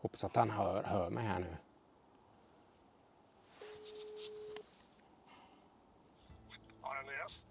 Hoppas 0.00 0.24
att 0.24 0.36
han 0.36 0.50
hör, 0.50 0.82
hör 0.82 1.10
mig 1.10 1.24
här 1.24 1.38
nu. 1.38 1.56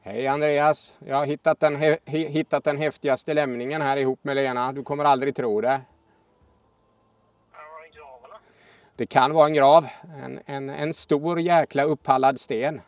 Hej 0.02 0.28
Andreas! 0.28 0.98
Jag 1.06 1.16
har 1.16 1.26
hittat 1.26 1.60
den, 1.60 1.76
he, 1.76 1.98
hittat 2.06 2.64
den 2.64 2.78
häftigaste 2.78 3.34
lämningen 3.34 3.82
här 3.82 3.98
ihop 3.98 4.24
med 4.24 4.36
Lena. 4.36 4.72
Du 4.72 4.84
kommer 4.84 5.06
aldrig 5.06 5.36
tro 5.36 5.62
det. 5.62 5.82
Det 8.96 9.06
kan 9.06 9.34
vara 9.34 9.48
en 9.48 9.54
grav. 9.54 9.88
En, 10.24 10.40
en, 10.46 10.70
en 10.70 10.94
stor 10.94 11.40
jäkla 11.40 11.84
upphallad 11.84 12.40
sten. 12.40 12.82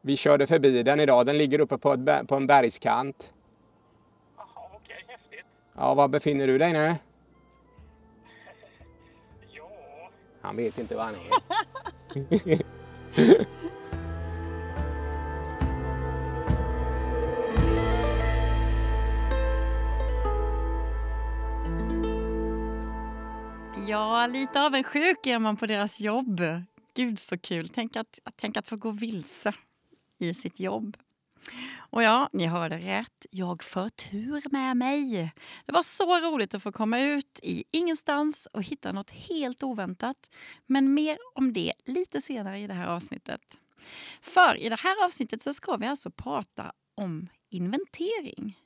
Vi 0.00 0.16
körde 0.16 0.46
förbi 0.46 0.82
den 0.82 1.00
idag. 1.00 1.26
Den 1.26 1.38
ligger 1.38 1.60
uppe 1.60 1.78
på, 1.78 1.92
ett, 1.92 2.28
på 2.28 2.34
en 2.36 2.46
bergskant. 2.46 3.32
Ja, 5.80 5.94
var 5.94 6.08
befinner 6.08 6.46
du 6.46 6.58
dig 6.58 6.72
nu? 6.72 6.96
Ja, 9.52 9.70
Han 10.40 10.56
vet 10.56 10.78
inte 10.78 10.94
var 10.96 11.04
han 11.04 11.14
är. 11.14 12.62
Ja, 23.88 24.26
lite 24.26 24.62
avundsjuk 24.66 25.26
är 25.26 25.38
man 25.38 25.56
på 25.56 25.66
deras 25.66 26.00
jobb. 26.00 26.40
Gud 26.94 27.18
så 27.18 27.38
kul. 27.38 27.68
Tänk 27.68 27.96
att, 27.96 28.18
tänk 28.36 28.56
att 28.56 28.68
få 28.68 28.76
gå 28.76 28.90
vilse 28.90 29.52
i 30.18 30.34
sitt 30.34 30.60
jobb. 30.60 30.96
Och 31.76 32.02
ja, 32.02 32.30
ni 32.32 32.46
hörde 32.46 32.78
rätt. 32.78 33.26
Jag 33.30 33.62
för 33.62 33.88
tur 33.88 34.42
med 34.50 34.76
mig. 34.76 35.32
Det 35.66 35.72
var 35.72 35.82
så 35.82 36.20
roligt 36.20 36.54
att 36.54 36.62
få 36.62 36.72
komma 36.72 37.00
ut 37.00 37.40
i 37.42 37.64
ingenstans 37.70 38.48
och 38.52 38.62
hitta 38.62 38.92
något 38.92 39.10
helt 39.10 39.62
oväntat. 39.62 40.30
Men 40.66 40.94
mer 40.94 41.18
om 41.34 41.52
det 41.52 41.72
lite 41.84 42.20
senare 42.20 42.60
i 42.60 42.66
det 42.66 42.74
här 42.74 42.86
avsnittet. 42.86 43.58
För 44.20 44.56
i 44.56 44.68
det 44.68 44.80
här 44.80 45.04
avsnittet 45.04 45.42
så 45.42 45.52
ska 45.52 45.76
vi 45.76 45.86
alltså 45.86 46.10
prata 46.10 46.72
om 46.94 47.28
inventering. 47.50 48.58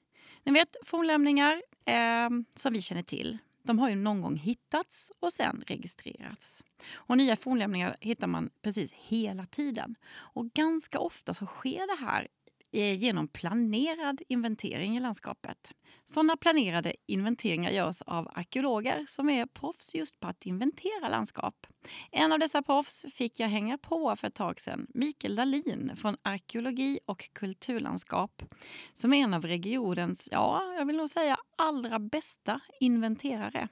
Ni 0.45 0.53
vet 0.53 0.77
fornlämningar 0.85 1.63
eh, 1.85 2.31
som 2.57 2.73
vi 2.73 2.83
känner 2.83 3.03
till. 3.03 3.39
De 3.63 3.79
har 3.79 3.89
ju 3.89 3.95
någon 3.95 4.23
gång 4.23 4.37
hittats 4.37 5.13
och 5.21 5.33
sen 5.33 5.65
registrerats. 5.67 6.65
Och 6.95 7.17
nya 7.17 7.37
fornlämningar 7.37 7.97
hittar 8.01 8.27
man 8.27 8.51
precis 8.63 8.93
hela 8.93 9.47
tiden. 9.47 9.95
Och 10.13 10.53
ganska 10.53 10.99
ofta 10.99 11.35
så 11.35 11.47
sker 11.47 11.87
det 11.87 12.07
här 12.07 12.29
genom 12.73 13.29
planerad 13.29 14.23
inventering 14.29 14.97
i 14.97 15.01
landskapet. 15.01 15.73
Sådana 16.05 16.37
planerade 16.37 16.95
inventeringar 17.07 17.71
görs 17.71 18.03
av 18.03 18.29
arkeologer 18.35 19.05
som 19.09 19.29
är 19.29 19.47
proffs 19.47 19.95
just 19.95 20.21
på 20.21 20.29
att 20.29 20.47
inventera 20.47 21.09
landskap. 21.09 21.67
En 22.11 22.33
av 22.33 22.39
dessa 22.39 22.63
proffs 22.63 23.05
fick 23.15 23.41
jag 23.41 23.49
hänga 23.49 23.79
på 23.79 24.17
för 24.17 24.27
ett 24.29 24.35
tag 24.35 24.61
sedan, 24.61 24.87
Mikael 24.95 25.37
Dahlin 25.37 25.93
från 25.97 26.17
Arkeologi 26.23 26.99
och 27.07 27.31
kulturlandskap 27.33 28.43
som 28.93 29.13
är 29.13 29.23
en 29.23 29.35
av 29.35 29.45
regionens, 29.45 30.29
ja, 30.33 30.75
jag 30.79 30.87
vill 30.87 30.97
nog 30.97 31.11
säga 31.11 31.37
allra 31.57 31.99
bästa 31.99 32.61
inventerare. 32.81 33.69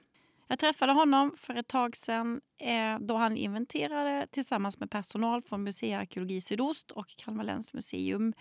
Jag 0.51 0.59
träffade 0.59 0.93
honom 0.93 1.33
för 1.37 1.55
ett 1.55 1.67
tag 1.67 1.95
sedan 1.95 2.41
eh, 2.57 2.99
då 2.99 3.15
han 3.15 3.37
inventerade 3.37 4.27
tillsammans 4.31 4.79
med 4.79 4.91
personal 4.91 5.41
från 5.41 5.63
Museiarkeologi 5.63 6.41
Sydost 6.41 6.91
och 6.91 7.07
Kalmar 7.07 7.43
läns 7.43 7.73
museum 7.73 8.33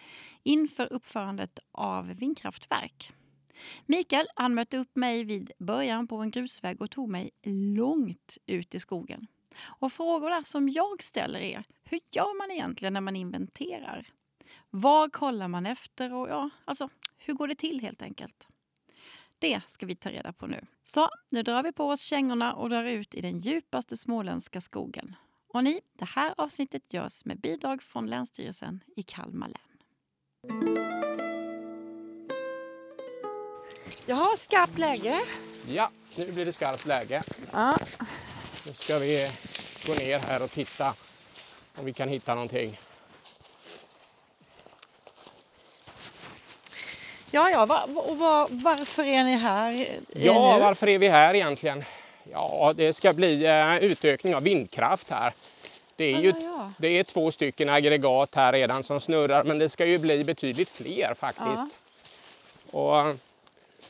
inför 0.43 0.93
uppförandet 0.93 1.59
av 1.73 2.07
vindkraftverk. 2.07 3.13
Mikael 3.87 4.27
han 4.37 4.55
mötte 4.55 4.77
upp 4.77 4.97
mig 4.97 5.25
vid 5.25 5.53
början 5.59 6.09
på 6.09 6.17
en 6.17 6.31
grusväg 6.31 6.83
och 6.83 6.91
tog 6.91 7.09
mig 7.09 7.31
långt 7.77 8.39
ut 8.47 8.75
i 8.75 8.81
skogen. 8.81 9.27
Och 9.63 9.93
frågorna 9.93 10.43
som 10.45 10.69
jag 10.69 11.03
ställer 11.03 11.41
är, 11.41 11.65
hur 11.85 12.01
gör 12.13 12.39
man 12.39 12.51
egentligen 12.51 12.95
när 12.95 13.01
man 13.01 13.17
inventerar? 13.17 14.07
Vad 14.71 15.13
kollar 15.13 15.49
man 15.49 15.67
efter 15.67 16.15
och 16.15 16.29
ja, 16.29 16.51
alltså, 16.65 16.89
hur 17.17 17.35
går 17.35 17.49
det 17.49 17.55
till 17.55 17.81
helt 17.81 18.03
enkelt? 18.03 18.49
Det 19.41 19.61
ska 19.67 19.87
vi 19.87 19.95
ta 19.95 20.11
reda 20.11 20.33
på 20.33 20.47
nu. 20.47 20.61
Så 20.85 21.09
nu 21.29 21.43
drar 21.43 21.63
vi 21.63 21.73
på 21.73 21.89
oss 21.89 22.01
kängorna 22.03 22.55
och 22.55 22.71
drar 22.71 22.85
ut 22.85 23.15
i 23.15 23.21
den 23.21 23.39
djupaste 23.39 23.97
småländska 23.97 24.61
skogen. 24.61 25.17
Och 25.53 25.65
ni, 25.65 25.81
det 25.99 26.05
här 26.05 26.35
avsnittet 26.37 26.93
görs 26.93 27.25
med 27.25 27.41
bidrag 27.41 27.83
från 27.83 28.07
Länsstyrelsen 28.07 28.81
i 28.97 29.03
Kalmar 29.03 29.49
län. 29.49 29.57
Jaha, 34.07 34.37
skarpt 34.37 34.79
läge. 34.79 35.21
Ja, 35.69 35.91
nu 36.17 36.33
blir 36.33 36.45
det 36.45 36.53
skarpt 36.53 36.87
läge. 36.87 37.23
Ja. 37.53 37.79
Nu 38.67 38.75
ska 38.75 38.99
vi 38.99 39.31
gå 39.87 39.95
ner 39.95 40.19
här 40.19 40.43
och 40.43 40.51
titta 40.51 40.95
om 41.77 41.85
vi 41.85 41.93
kan 41.93 42.09
hitta 42.09 42.35
någonting. 42.35 42.79
Ja, 47.31 47.51
ja, 47.51 47.67
va, 47.67 47.89
och 47.95 48.17
va, 48.19 48.49
varför 48.51 49.03
är 49.05 49.25
ni 49.25 49.37
här 49.37 49.73
eh, 49.73 49.87
Ja, 50.25 50.55
nu? 50.57 50.61
varför 50.63 50.89
är 50.89 50.99
vi 50.99 51.09
här 51.09 51.35
egentligen? 51.35 51.85
Ja, 52.33 52.73
det 52.77 52.93
ska 52.93 53.13
bli 53.13 53.47
eh, 53.47 53.77
utökning 53.77 54.35
av 54.35 54.43
vindkraft 54.43 55.11
här. 55.11 55.33
Det 55.97 56.05
är, 56.15 56.19
ju, 56.21 56.29
Ja, 56.29 56.35
ja, 56.43 56.73
det 56.79 56.89
är 56.89 57.05
två 57.05 57.31
stycken 57.31 57.69
aggregat 57.69 58.35
här 58.35 58.53
redan 58.53 58.83
som 58.83 59.01
snurrar 59.01 59.45
men 59.45 59.59
det 59.59 59.69
ska 59.69 59.87
ju 59.87 59.99
bli 59.99 60.25
betydligt 60.25 60.71
fler 60.71 61.15
faktiskt. 61.15 61.79
Och 62.71 62.99
eh, 62.99 63.15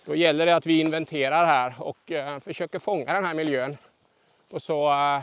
då 0.05 0.15
gäller 0.15 0.47
det 0.47 0.57
att 0.57 0.67
vi 0.67 0.81
inventerar 0.81 1.47
här 1.47 1.75
och 1.79 2.13
eh, 2.13 2.41
försöker 2.41 2.79
fånga 2.79 3.13
den 3.13 3.25
här 3.25 3.35
miljön 3.35 3.77
på 4.51 4.61
så 4.61 4.91
eh, 4.93 5.21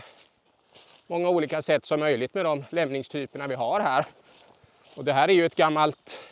många 1.08 1.30
olika 1.30 1.62
sätt 1.62 1.86
som 1.86 2.00
möjligt 2.00 2.34
med 2.34 2.46
de 2.46 2.66
lämningstyperna 2.70 3.48
vi 3.48 3.56
har 3.56 3.80
här. 3.80 4.06
Och 4.96 5.04
det 5.06 5.14
här 5.14 5.28
är 5.28 5.34
ju 5.34 5.46
ett 5.46 5.56
gammalt 5.56 6.24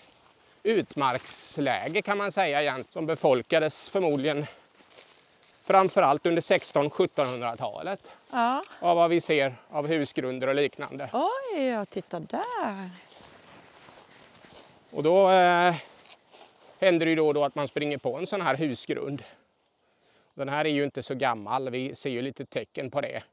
utmarksläge 0.65 2.01
kan 2.01 2.17
man 2.17 2.31
säga 2.31 2.61
igen 2.61 2.85
som 2.89 3.05
befolkades 3.05 3.89
förmodligen 3.89 4.45
framförallt 5.63 6.25
under 6.25 6.41
1600-1700-talet 6.41 8.11
Ja. 8.31 8.63
av 8.79 8.95
vad 8.95 9.09
vi 9.09 9.21
ser 9.21 9.55
av 9.69 9.87
husgrunder 9.87 10.47
och 10.47 10.55
liknande. 10.55 11.09
Oj, 11.13 11.65
ja, 11.67 11.85
titta 11.85 12.19
där. 12.19 12.89
Och 14.89 15.03
då 15.03 15.29
eh, 15.31 15.75
händer 16.79 17.05
det 17.05 17.09
ju 17.09 17.15
då 17.15 17.27
och 17.27 17.33
då 17.33 17.43
att 17.43 17.55
man 17.55 17.67
springer 17.67 17.97
på 17.97 18.17
en 18.17 18.27
sån 18.27 18.41
här 18.41 18.55
husgrund. 18.55 19.23
Den 20.33 20.49
här 20.49 20.65
är 20.65 20.69
ju 20.69 20.83
inte 20.83 21.03
så 21.03 21.15
gammal, 21.15 21.69
vi 21.69 21.95
ser 21.95 22.09
ju 22.09 22.21
lite 22.21 22.45
tecken 22.45 22.91
på 22.91 23.01
det. 23.01 23.23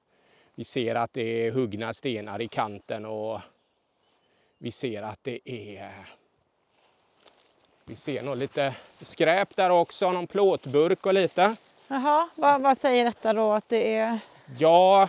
Vi 0.54 0.64
ser 0.64 0.94
att 0.94 1.12
det 1.12 1.47
är 1.47 1.50
huggna 1.53 1.93
stenar 1.93 2.43
i 2.43 2.49
kanten 2.49 3.06
och 3.06 3.41
vi 4.59 4.70
ser 4.70 5.03
att 5.03 5.19
det 5.25 5.41
är... 5.44 6.06
Vi 7.84 7.97
ser 7.97 8.22
nog 8.22 8.37
lite 8.37 8.75
skräp 9.00 9.56
där 9.56 9.70
också, 9.70 10.12
någon 10.12 10.26
plåtburk 10.26 11.06
och 11.06 11.15
lite. 11.15 11.56
Jaha, 11.88 12.28
vad, 12.34 12.60
vad 12.60 12.76
säger 12.78 13.04
detta 13.04 13.32
då 13.32 13.53
att 13.53 13.69
det 13.69 13.97
är? 13.97 14.19
Ja, 14.59 15.09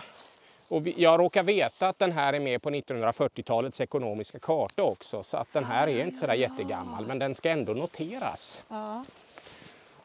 och 0.68 0.86
vi- 0.86 0.94
jag 0.96 1.20
råkar 1.20 1.42
veta 1.42 1.88
att 1.88 1.98
den 1.98 2.12
här 2.12 2.32
är 2.32 2.40
med 2.40 2.62
på 2.62 2.70
1940-talets 2.70 3.80
ekonomiska 3.80 4.38
karta 4.38 4.82
också. 4.82 5.22
Så 5.22 5.36
att 5.36 5.52
den 5.52 5.64
här 5.64 5.88
är 5.88 6.04
inte 6.04 6.16
sådär 6.18 6.34
jättegammal, 6.34 7.06
men 7.06 7.18
den 7.18 7.34
ska 7.34 7.50
ändå 7.50 7.72
noteras. 7.74 8.62
Ja. 8.68 9.04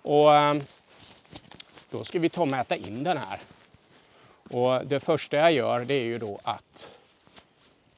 Och 0.01 0.35
ehm, 0.35 0.63
då 1.89 2.03
ska 2.03 2.19
vi 2.19 2.29
ta 2.29 2.41
och 2.41 2.47
mäta 2.47 2.75
in 2.75 3.03
den 3.03 3.17
här. 3.17 3.39
Och 4.51 4.85
det 4.85 4.99
första 4.99 5.37
jag 5.37 5.51
gör 5.51 5.85
det 5.85 5.93
är 5.93 6.03
ju 6.03 6.17
då 6.17 6.39
att 6.43 6.91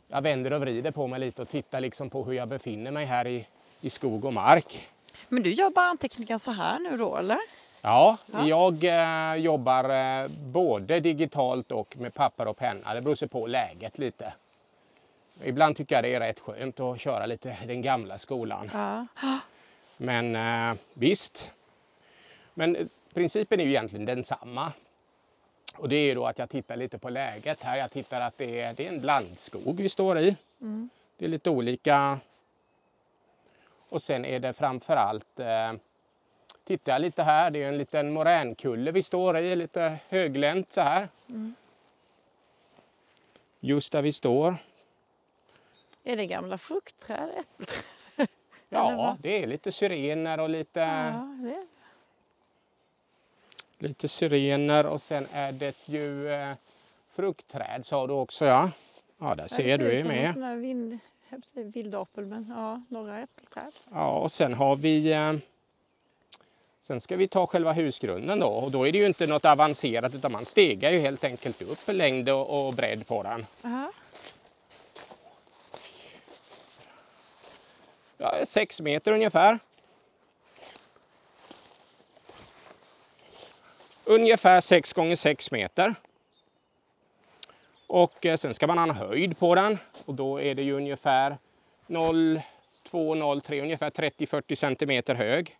jag 0.07 0.21
vänder 0.21 0.53
och 0.53 0.61
vrider 0.61 0.91
på 0.91 1.07
mig 1.07 1.19
lite 1.19 1.41
och 1.41 1.49
tittar 1.49 1.79
liksom 1.81 2.09
på 2.09 2.23
hur 2.23 2.33
jag 2.33 2.47
befinner 2.47 2.91
mig 2.91 3.05
här 3.05 3.27
i, 3.27 3.45
i 3.81 3.89
skog 3.89 4.25
och 4.25 4.33
mark. 4.33 4.89
Men 5.29 5.43
du 5.43 5.53
gör 5.53 5.69
bara 5.69 5.85
anteckningar 5.85 6.37
så 6.37 6.51
här 6.51 6.79
nu 6.79 6.97
då, 6.97 7.17
eller? 7.17 7.39
Ja, 7.81 8.17
Ja. 8.31 8.47
jag 8.47 8.83
eh, 8.83 9.35
jobbar 9.43 9.89
eh, 10.23 10.27
både 10.27 10.99
digitalt 10.99 11.71
och 11.71 11.97
med 11.97 12.13
papper 12.13 12.47
och 12.47 12.57
penna. 12.57 12.93
Det 12.93 13.01
beror 13.01 13.15
sig 13.15 13.27
på 13.27 13.47
läget 13.47 13.97
lite. 13.97 14.33
Ibland 15.43 15.75
tycker 15.75 15.95
jag 15.95 16.03
det 16.03 16.15
är 16.15 16.19
rätt 16.19 16.39
skönt 16.39 16.79
att 16.79 16.99
köra 17.01 17.25
lite 17.25 17.57
den 17.67 17.81
gamla 17.81 18.17
skolan. 18.17 18.69
Ja. 18.73 19.05
Men 19.97 20.35
eh, 20.35 20.77
visst. 20.93 21.51
Men 22.53 22.75
eh, 22.75 22.87
principen 23.13 23.59
är 23.59 23.63
ju 23.63 23.69
egentligen 23.69 24.05
densamma. 24.05 24.71
Och 25.75 25.89
det 25.89 25.95
är 25.95 26.05
ju 26.05 26.15
då 26.15 26.25
att 26.27 26.39
jag 26.39 26.49
tittar 26.49 26.75
lite 26.75 26.97
på 26.97 27.09
läget 27.09 27.63
här. 27.63 27.77
Jag 27.77 27.91
tittar 27.91 28.21
att 28.21 28.37
det 28.37 28.61
är, 28.61 28.73
det 28.73 28.85
är 28.87 28.89
en 28.91 29.01
blandskog 29.01 29.81
vi 29.81 29.89
står 29.89 30.19
i. 30.19 30.35
Det 31.17 31.25
är 31.25 31.29
lite 31.29 31.49
olika. 31.49 32.19
Och 33.91 34.01
sen 34.01 34.25
är 34.25 34.39
det 34.39 34.53
framförallt 34.53 35.39
eh, 35.39 35.73
Tittar 36.63 36.91
jag 36.91 37.01
lite 37.01 37.23
här, 37.23 37.51
det 37.51 37.63
är 37.63 37.67
en 37.67 37.77
liten 37.77 38.11
moränkulle 38.13 38.91
vi 38.91 39.03
står 39.03 39.37
i, 39.37 39.55
lite 39.55 39.97
höglänt 40.09 40.73
så 40.73 40.81
här. 40.81 41.07
Just 43.59 43.91
där 43.91 44.01
vi 44.01 44.13
står. 44.13 44.55
Är 46.03 46.17
det 46.17 46.25
gamla 46.25 46.57
fruktträd, 46.57 47.29
äppelträd? 47.39 47.83
Ja, 48.69 49.17
det 49.19 49.43
är 49.43 49.47
lite 49.47 49.71
syrener 49.71 50.39
och 50.39 50.49
lite 50.49 50.79
Ja, 50.79 51.37
det. 51.43 51.67
lite 53.87 54.07
syrener 54.07 54.85
och 54.85 55.01
sen 55.01 55.25
är 55.33 55.51
det 55.51 55.87
ju 55.87 56.29
eh, 56.33 56.53
fruktträd 57.09 57.85
sa 57.85 58.07
du 58.07 58.13
också 58.13 58.45
ja. 58.45 58.71
Ja, 59.17 59.35
där 59.35 59.47
ser 59.47 59.77
du 59.77 59.99
är 59.99 60.03
med. 60.03 60.59
Vind, 60.59 60.99
säga 61.53 61.65
vildapel, 61.65 62.25
men 62.25 62.45
ja, 62.49 62.81
några 62.89 63.19
äppelträd. 63.19 63.71
Ja, 63.91 64.19
och 64.19 64.31
sen 64.31 64.53
har 64.53 64.75
vi 64.75 65.11
eh, 65.13 65.33
Sen 66.81 67.01
ska 67.01 67.15
vi 67.15 67.27
ta 67.27 67.47
själva 67.47 67.73
husgrunden 67.73 68.39
då 68.39 68.47
och 68.47 68.71
då 68.71 68.87
är 68.87 68.91
det 68.91 68.97
ju 68.97 69.05
inte 69.05 69.27
något 69.27 69.45
avancerat 69.45 70.15
utan 70.15 70.31
man 70.31 70.45
stegar 70.45 70.91
ju 70.91 70.99
helt 70.99 71.23
enkelt 71.23 71.61
upp 71.61 71.79
längd 71.87 72.29
och, 72.29 72.67
och 72.67 72.73
bredd 72.73 73.07
på 73.07 73.23
den. 73.23 73.45
Ja. 73.61 73.91
Ja, 78.17 78.45
sex 78.45 78.81
meter 78.81 79.11
ungefär. 79.11 79.59
Ungefär 84.05 84.61
6 84.61 84.93
gånger 84.93 85.15
6 85.15 85.51
meter. 85.51 85.95
Och 87.93 88.25
eh, 88.25 88.35
sen 88.35 88.53
ska 88.53 88.67
man 88.67 88.77
ha 88.77 88.83
en 88.83 88.95
höjd 88.95 89.37
på 89.37 89.55
den 89.55 89.77
och 90.05 90.15
då 90.15 90.41
är 90.41 90.55
det 90.55 90.63
ju 90.63 90.73
ungefär 90.73 91.37
0, 91.87 92.41
2, 92.83 93.15
0, 93.15 93.41
3, 93.41 93.61
ungefär 93.61 93.89
30-40 93.89 94.55
centimeter 94.55 95.15
hög. 95.15 95.57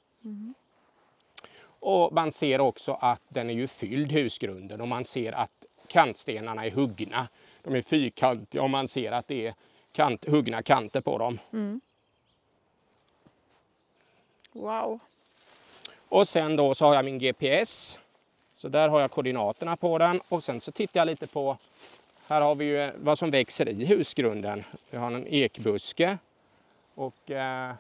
Och 1.64 2.14
man 2.14 2.32
ser 2.32 2.62
också 2.62 2.98
att 3.02 3.22
den 3.28 3.50
är 3.50 3.54
ju 3.54 3.68
fylld 3.68 4.12
husgrunden 4.12 4.82
och 4.82 4.88
man 4.88 5.06
ser 5.06 5.32
att 5.32 5.52
kantstenarna 5.88 6.66
är 6.66 6.72
huggna. 6.72 7.28
De 7.62 7.76
är 7.76 7.82
fyrkantiga 7.82 8.62
och 8.62 8.70
man 8.70 8.88
ser 8.88 9.12
att 9.12 9.28
det 9.28 9.48
är 9.48 9.54
kant, 9.92 10.26
huggna 10.26 10.62
kanter 10.62 11.02
på 11.02 11.18
dem. 11.18 11.40
Wow. 14.52 15.00
Och 16.10 16.28
sen 16.28 16.56
då 16.56 16.76
så 16.76 16.86
har 16.86 16.96
jag 16.96 17.06
min 17.06 17.20
GPS. 17.20 18.00
Så 18.56 18.68
där 18.68 18.90
har 18.90 19.02
jag 19.02 19.12
koordinaterna 19.12 19.78
på 19.78 19.98
den 19.98 20.22
och 20.30 20.44
sen 20.44 20.62
så 20.62 20.72
tittar 20.72 21.00
jag 21.00 21.06
lite 21.06 21.28
på 21.28 21.58
här 22.32 22.42
har 22.42 22.56
vi 22.56 22.66
ju 22.66 22.92
vad 22.96 23.20
som 23.20 23.30
växer 23.30 23.70
i 23.70 23.86
husgrunden. 23.86 24.64
Vi 24.90 24.98
har 24.98 25.12
en 25.12 25.28
ekbuske 25.28 26.18
och 26.96 27.32
eh, 27.32 27.74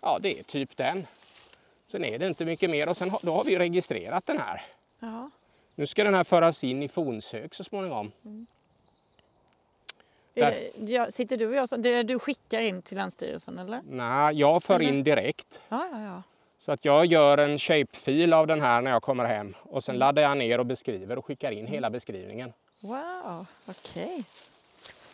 ja, 0.00 0.18
det 0.22 0.38
är 0.38 0.42
typ 0.42 0.76
den. 0.76 1.06
Sen 1.86 2.04
är 2.04 2.18
det 2.18 2.26
inte 2.26 2.44
mycket 2.44 2.70
mer 2.70 2.88
och 2.88 2.96
sen 2.96 3.10
har, 3.10 3.20
då 3.22 3.32
har 3.32 3.44
vi 3.44 3.58
registrerat 3.58 4.26
den 4.26 4.38
här. 4.38 4.62
Ja. 5.00 5.30
Nu 5.74 5.86
ska 5.86 6.04
den 6.04 6.14
här 6.14 6.24
föras 6.24 6.64
in 6.64 6.82
i 6.82 6.88
fonsök 6.88 7.54
så 7.54 7.64
småningom. 7.64 8.12
Är 10.34 10.50
Där. 10.50 10.70
det, 10.76 10.92
ja, 10.92 11.10
sitter 11.10 11.36
du 11.36 11.46
och 11.46 11.54
jag 11.54 11.68
som, 11.68 11.82
du 11.82 12.18
skickar 12.18 12.60
in 12.60 12.82
till 12.82 12.96
Länsstyrelsen 12.96 13.58
eller? 13.58 13.80
Nej, 13.88 14.34
jag 14.34 14.62
för 14.62 14.82
in 14.82 15.04
direkt. 15.04 15.60
Ja, 15.68 15.88
ja, 15.92 16.02
ja. 16.02 16.22
Så 16.58 16.72
att 16.72 16.84
jag 16.84 17.06
gör 17.06 17.38
en 17.38 17.58
shapefil 17.58 18.32
av 18.32 18.46
den 18.46 18.60
här 18.60 18.82
när 18.82 18.90
jag 18.90 19.02
kommer 19.02 19.24
hem 19.24 19.54
och 19.62 19.84
sen 19.84 19.98
laddar 19.98 20.22
jag 20.22 20.38
ner 20.38 20.58
och 20.58 20.66
beskriver 20.66 21.18
och 21.18 21.24
skickar 21.26 21.52
in 21.52 21.66
hela 21.66 21.90
beskrivningen. 21.90 22.52
Wow, 22.82 23.46
okej. 23.66 24.24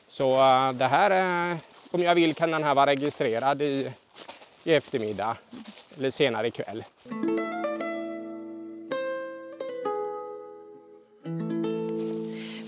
Så 0.09 0.35
eh, 0.35 0.73
det 0.73 0.85
här, 0.85 1.11
är, 1.11 1.59
om 1.91 2.03
jag 2.03 2.15
vill 2.15 2.35
kan 2.35 2.51
den 2.51 2.65
här 2.65 2.75
vara 2.75 2.87
registrerad 2.87 3.63
i, 3.63 3.93
i 4.65 4.75
eftermiddag 4.75 5.37
eller 5.97 6.11
senare 6.11 6.47
ikväll. 6.47 6.85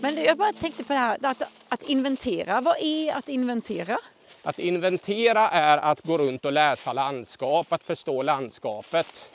Men 0.01 0.15
du, 0.15 0.23
jag 0.23 0.37
bara 0.37 0.53
tänkte 0.53 0.85
på 0.85 0.93
det 0.93 0.99
här 0.99 1.19
att, 1.23 1.43
att 1.69 1.83
inventera. 1.83 2.61
Vad 2.61 2.77
är 2.81 3.13
att 3.13 3.29
inventera? 3.29 3.99
Att 4.43 4.59
inventera 4.59 5.49
är 5.49 5.79
att 5.79 6.01
gå 6.01 6.19
runt 6.19 6.45
och 6.45 6.53
läsa 6.53 6.93
landskap, 6.93 7.73
att 7.73 7.85
förstå 7.85 8.23
landskapet. 8.23 9.31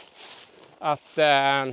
Att, 0.79 1.17
eh, 1.17 1.65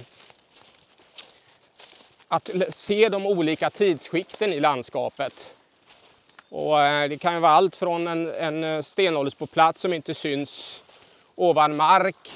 att 2.32 2.50
se 2.70 3.08
de 3.08 3.26
olika 3.26 3.70
tidsskikten 3.70 4.52
i 4.52 4.60
landskapet. 4.60 5.54
Och, 6.48 6.80
eh, 6.80 7.08
det 7.08 7.18
kan 7.18 7.34
ju 7.34 7.40
vara 7.40 7.52
allt 7.52 7.76
från 7.76 8.06
en, 8.08 8.34
en 8.34 8.64
eh, 8.64 8.82
stenåldersboplats 8.82 9.80
som 9.80 9.92
inte 9.92 10.14
syns 10.14 10.84
ovan 11.34 11.76
mark 11.76 12.30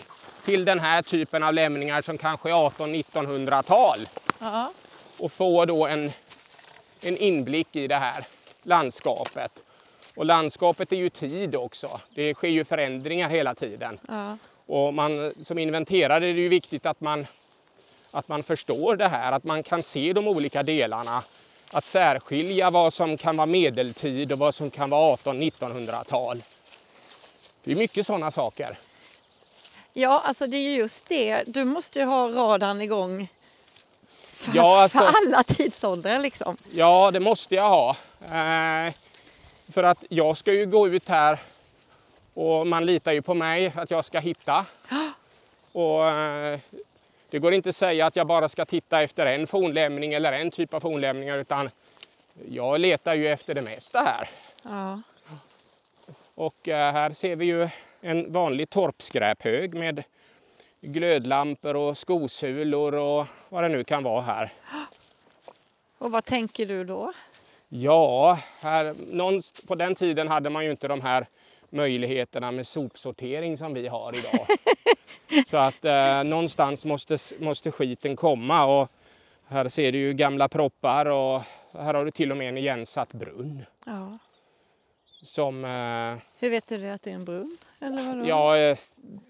till 0.45 0.65
den 0.65 0.81
här 0.81 1.03
typen 1.03 1.43
av 1.43 1.55
lämningar 1.55 2.03
som 2.03 2.19
kanske 2.19 2.51
är 2.51 2.55
1800-1900-tal 2.55 3.99
Ja. 4.39 4.73
och 5.19 5.33
få 5.33 5.65
då 5.65 5.87
en, 5.87 6.13
en 7.01 7.17
inblick 7.17 7.77
i 7.77 7.87
det 7.87 7.97
här 7.97 8.25
landskapet. 8.63 9.51
Och 10.17 10.25
landskapet 10.25 10.93
är 10.93 10.97
ju 10.97 11.11
tid 11.11 11.55
också. 11.55 12.01
Det 12.15 12.35
sker 12.35 12.49
ju 12.49 12.65
förändringar 12.65 13.29
hela 13.31 13.55
tiden. 13.55 13.99
ja. 14.09 14.39
Och 14.67 14.95
man, 14.95 15.35
som 15.43 15.59
inventerare 15.59 16.27
är 16.27 16.35
det 16.35 16.41
ju 16.41 16.49
viktigt 16.49 16.87
att 16.87 17.01
man, 17.01 17.27
att 18.15 18.29
man 18.29 18.43
förstår 18.43 18.97
det 18.97 19.09
här, 19.09 19.33
att 19.33 19.45
man 19.45 19.63
kan 19.63 19.83
se 19.83 20.13
de 20.13 20.29
olika 20.29 20.63
delarna. 20.63 21.23
Att 21.71 21.85
särskilja 21.87 22.71
vad 22.71 22.93
som 22.93 23.17
kan 23.17 23.37
vara 23.37 23.47
medeltid 23.47 24.33
och 24.33 24.39
vad 24.39 24.55
som 24.55 24.71
kan 24.71 24.91
vara 24.91 25.17
1800-1900-tal. 25.17 26.43
Det 27.65 27.73
är 27.73 27.77
mycket 27.77 28.07
sådana 28.07 28.31
saker. 28.31 28.79
Ja, 29.93 30.23
alltså 30.25 30.47
det 30.47 30.57
är 30.57 30.61
ju 30.61 30.77
just 30.77 31.07
det. 31.09 31.43
Du 31.47 31.65
måste 31.65 31.99
ju 31.99 32.05
ha 32.05 32.29
radarn 32.29 32.81
igång 32.81 33.29
för, 34.09 34.53
Ja, 34.57 34.83
alltså- 34.83 34.99
för 34.99 35.07
alla 35.07 35.43
tidsåldrar 35.43 36.19
liksom. 36.19 36.57
Ja, 36.73 37.11
det 37.11 37.21
måste 37.21 37.55
jag 37.55 37.69
ha. 37.69 37.91
Eh, 38.21 38.95
för 39.73 39.83
att 39.83 40.05
jag 40.09 40.37
ska 40.37 40.53
ju 40.53 40.67
gå 40.67 40.89
ut 40.89 41.09
här 41.09 41.39
och 42.35 42.67
man 42.67 42.87
litar 42.87 43.13
ju 43.13 43.23
på 43.23 43.35
mig 43.35 43.73
att 43.77 43.91
jag 43.91 44.05
ska 44.05 44.19
hitta. 44.19 44.67
Och 45.73 46.09
eh, 46.11 46.59
det 47.35 47.41
går 47.41 47.53
inte 47.55 47.69
att 47.69 47.77
säga 47.77 48.07
att 48.07 48.17
jag 48.17 48.27
bara 48.27 48.49
ska 48.49 48.65
titta 48.65 49.03
efter 49.03 49.27
en 49.27 49.47
fornlämning 49.47 50.15
eller 50.15 50.33
en 50.33 50.51
typ 50.51 50.75
av 50.75 50.81
fornlämningar 50.81 51.39
utan 51.39 51.71
jag 52.49 52.81
letar 52.81 53.15
ju 53.15 53.29
efter 53.29 53.55
det 53.55 53.63
mesta 53.63 53.99
här. 53.99 54.29
Ja. 54.63 55.01
Och 56.35 56.69
eh, 56.69 56.93
här 56.93 57.13
ser 57.13 57.37
vi 57.37 57.45
ju 57.45 57.69
en 58.01 58.33
vanlig 58.33 58.71
torpskräphög 58.71 59.75
med 59.75 60.03
glödlampor 60.81 61.77
och 61.77 61.99
skosulor 61.99 62.95
och 62.95 63.27
vad 63.49 63.65
det 63.65 63.69
nu 63.69 63.85
kan 63.85 64.03
vara 64.03 64.23
här. 64.23 64.53
Och 65.99 66.11
vad 66.11 66.25
tänker 66.25 66.67
du 66.67 66.85
då? 66.85 67.13
Ja, 67.69 68.39
här, 68.63 68.95
någonst- 69.13 69.67
på 69.67 69.75
den 69.75 69.95
tiden 69.95 70.29
hade 70.29 70.51
man 70.51 70.65
ju 70.65 70.71
inte 70.71 70.89
de 70.89 71.01
här 71.01 71.27
möjligheterna 71.75 72.51
med 72.51 72.67
sopsortering 72.67 73.59
som 73.59 73.75
vi 73.75 73.89
har 73.89 74.19
idag. 74.19 74.47
Så 75.47 75.57
att 75.57 75.85
eh, 75.85 76.25
någonstans 76.25 76.85
måste, 76.85 77.19
måste 77.39 77.71
skiten 77.71 78.17
komma 78.17 78.81
och 78.81 78.91
här 79.47 79.69
ser 79.69 79.93
du 79.93 79.99
ju 79.99 80.13
gamla 80.13 80.49
proppar 80.49 81.07
och 81.07 81.43
här 81.73 81.95
har 81.95 82.05
du 82.05 82.11
till 82.11 82.31
och 82.31 82.37
med 82.37 82.49
en 82.49 82.59
igensatt 82.59 83.13
brunn. 83.13 83.65
Ja. 83.87 84.19
Som, 85.23 85.65
eh, 85.65 86.23
Hur 86.39 86.51
vet 86.51 86.67
du 86.67 86.77
det 86.77 86.95
att 86.95 87.03
det 87.03 87.11
är 87.11 87.15
en 87.15 87.25
brunn? 87.25 87.59
Eller 87.81 88.03
vadå? 88.03 88.29
jag, 88.29 88.71
eh, 88.71 88.79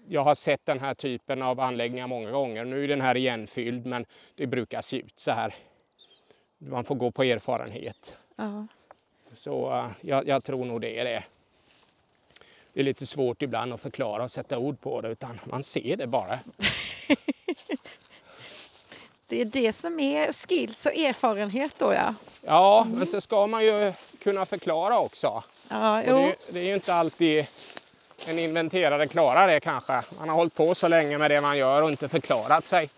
jag 0.07 0.23
har 0.23 0.35
sett 0.35 0.65
den 0.65 0.79
här 0.79 0.93
typen 0.93 1.41
av 1.41 1.59
anläggningar 1.59 2.07
många 2.07 2.31
gånger. 2.31 2.65
Nu 2.65 2.83
är 2.83 2.87
den 2.87 3.01
här 3.01 3.17
igenfylld 3.17 3.85
men 3.85 4.05
det 4.35 4.47
brukar 4.47 4.81
se 4.81 4.97
ut 4.97 5.19
så 5.19 5.31
här. 5.31 5.55
Man 6.57 6.83
får 6.83 6.95
gå 6.95 7.11
på 7.11 7.23
erfarenhet. 7.23 8.17
Ja. 8.35 8.67
Så 9.33 9.73
eh, 9.73 9.91
jag, 10.01 10.27
jag 10.27 10.43
tror 10.43 10.65
nog 10.65 10.81
det 10.81 10.99
är 10.99 11.05
det. 11.05 11.23
Det 12.75 12.81
är 12.81 12.83
lite 12.83 13.05
svårt 13.05 13.41
ibland 13.41 13.73
att 13.73 13.81
förklara 13.81 14.23
och 14.23 14.31
sätta 14.31 14.57
ord 14.57 14.81
på 14.81 15.01
det 15.01 15.09
utan 15.09 15.39
man 15.43 15.63
ser 15.63 15.95
det 15.95 16.07
bara. 16.07 16.39
Det 19.27 19.41
är 19.41 19.45
det 19.45 19.73
som 19.73 19.99
är 19.99 20.33
skills 20.33 20.85
och 20.85 20.95
erfarenhet 20.95 21.73
då 21.77 21.93
ja. 21.93 22.13
Ja, 22.41 22.87
men 22.93 23.07
så 23.07 23.21
ska 23.21 23.47
man 23.47 23.65
ju 23.65 23.93
kunna 24.23 24.45
förklara 24.45 24.99
också. 24.99 25.43
Ja, 25.69 26.03
jo. 26.07 26.17
det, 26.17 26.35
det 26.49 26.59
är 26.59 26.63
ju 26.63 26.73
inte 26.73 26.93
alltid 26.93 27.45
en 28.27 28.39
inventerare 28.39 29.07
klarar 29.07 29.47
det 29.47 29.59
kanske. 29.59 30.01
Man 30.19 30.29
har 30.29 30.35
hållit 30.35 30.55
på 30.55 30.75
så 30.75 30.87
länge 30.87 31.17
med 31.17 31.31
det 31.31 31.41
man 31.41 31.57
gör 31.57 31.81
och 31.81 31.89
inte 31.89 32.09
förklarat 32.09 32.65
sig. 32.65 32.89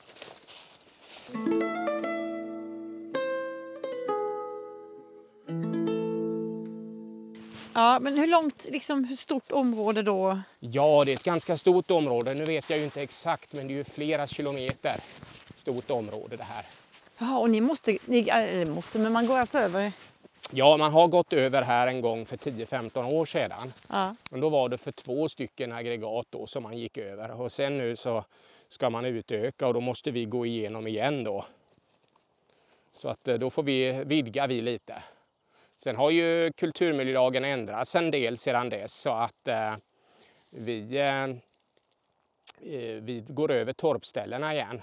Ja, 7.77 7.99
men 7.99 8.17
hur 8.17 8.27
långt, 8.27 8.67
liksom 8.71 9.03
hur 9.03 9.15
stort 9.15 9.51
område 9.51 10.01
då? 10.01 10.39
Ja, 10.59 11.03
det 11.05 11.11
är 11.11 11.15
ett 11.15 11.23
ganska 11.23 11.57
stort 11.57 11.91
område. 11.91 12.33
Nu 12.33 12.45
vet 12.45 12.69
jag 12.69 12.79
ju 12.79 12.85
inte 12.85 13.01
exakt 13.01 13.53
men 13.53 13.67
det 13.67 13.73
är 13.73 13.75
ju 13.75 13.83
flera 13.83 14.27
kilometer 14.27 14.99
stort 15.55 15.91
område 15.91 16.37
det 16.37 16.43
här. 16.43 16.65
Ja, 17.17 17.37
och 17.37 17.49
ni 17.49 17.61
måste, 17.61 17.97
ni, 18.05 18.65
måste, 18.65 18.99
men 18.99 19.11
man 19.11 19.27
går 19.27 19.37
alltså 19.37 19.57
över? 19.57 19.91
Ja, 20.51 20.77
man 20.77 20.91
har 20.91 21.07
gått 21.07 21.33
över 21.33 21.61
här 21.61 21.87
en 21.87 22.01
gång 22.01 22.25
för 22.25 22.37
10-15 22.37 23.05
år 23.05 23.25
sedan. 23.25 23.73
Ja. 23.87 24.15
Men 24.29 24.39
då 24.39 24.49
var 24.49 24.69
det 24.69 24.77
för 24.77 24.91
två 24.91 25.29
stycken 25.29 25.71
aggregat 25.71 26.27
då 26.29 26.47
som 26.47 26.63
man 26.63 26.77
gick 26.77 26.97
över. 26.97 27.41
Och 27.41 27.51
sen 27.51 27.77
nu 27.77 27.95
så 27.95 28.23
ska 28.67 28.89
man 28.89 29.05
utöka 29.05 29.67
och 29.67 29.73
då 29.73 29.79
måste 29.79 30.11
vi 30.11 30.25
gå 30.25 30.45
igenom 30.45 30.87
igen 30.87 31.23
då. 31.23 31.45
Så 32.93 33.09
att 33.09 33.27
eh, 33.27 33.35
då 33.35 33.49
får 33.49 33.63
vi 33.63 34.03
vidga 34.05 34.47
vi 34.47 34.61
lite. 34.61 35.03
Sen 35.77 35.95
har 35.95 36.11
ju 36.11 36.51
kulturmiljölagen 36.53 37.45
ändrats 37.45 37.95
en 37.95 38.11
del 38.11 38.37
sedan 38.37 38.69
dess 38.69 38.93
så 38.93 39.11
att 39.11 39.47
eh, 39.47 39.75
vi, 40.49 40.97
eh, 40.97 41.23
eh, 42.73 43.01
vi 43.01 43.25
går 43.27 43.51
över 43.51 43.73
torpställena 43.73 44.53
igen. 44.53 44.81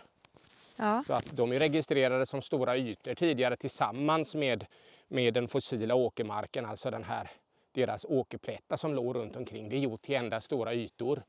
Ja. 0.76 1.04
Så 1.06 1.12
att 1.12 1.26
de 1.30 1.52
är 1.52 1.58
registrerade 1.58 2.26
som 2.26 2.42
stora 2.42 2.76
ytor 2.76 3.14
tidigare 3.14 3.56
tillsammans 3.56 4.34
med, 4.34 4.66
med 5.08 5.34
den 5.34 5.48
fossila 5.48 5.94
åkermarken, 5.94 6.66
alltså 6.66 6.90
den 6.90 7.04
här 7.04 7.30
deras 7.72 8.04
åkerplättar 8.08 8.76
som 8.76 8.94
låg 8.94 9.16
runt 9.16 9.36
omkring. 9.36 9.68
Det 9.68 9.76
är 9.76 9.80
gjort 9.80 10.02
till 10.02 10.14
enda 10.14 10.40
stora 10.40 10.74
ytor. 10.74 11.22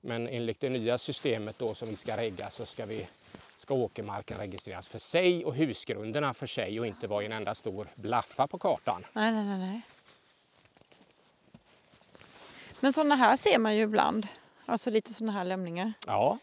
Men 0.00 0.28
enligt 0.28 0.60
det 0.60 0.68
nya 0.68 0.98
systemet 0.98 1.58
då 1.58 1.74
som 1.74 1.88
vi 1.88 1.96
ska 1.96 2.16
regga 2.16 2.50
så 2.50 2.66
ska, 2.66 2.86
vi, 2.86 3.08
ska 3.56 3.74
åkermarken 3.74 4.38
registreras 4.38 4.88
för 4.88 4.98
sig 4.98 5.44
och 5.44 5.54
husgrunderna 5.54 6.34
för 6.34 6.46
sig 6.46 6.80
och 6.80 6.86
inte 6.86 7.06
vara 7.06 7.24
en 7.24 7.32
enda 7.32 7.54
stor 7.54 7.88
blaffa 7.94 8.46
på 8.46 8.58
kartan. 8.58 9.06
Nej, 9.12 9.32
nej, 9.32 9.44
nej, 9.44 9.58
nej. 9.58 9.80
Men 12.80 12.92
sådana 12.92 13.14
här 13.14 13.36
ser 13.36 13.58
man 13.58 13.76
ju 13.76 13.82
ibland. 13.82 14.28
Alltså 14.66 14.90
lite 14.90 15.12
sådana 15.12 15.32
här 15.32 15.44
lämningar. 15.44 15.92
Ja, 16.06 16.38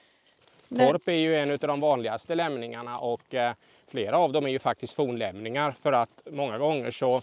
torp 0.69 1.07
är 1.07 1.11
ju 1.11 1.35
en 1.35 1.51
av 1.51 1.57
de 1.57 1.79
vanligaste 1.79 2.35
lämningarna 2.35 2.99
och 2.99 3.33
eh, 3.33 3.53
flera 3.87 4.17
av 4.17 4.31
dem 4.31 4.45
är 4.45 4.49
ju 4.49 4.59
faktiskt 4.59 4.93
fornlämningar 4.93 5.71
för 5.71 5.91
att 5.91 6.21
många 6.31 6.57
gånger 6.57 6.91
så, 6.91 7.21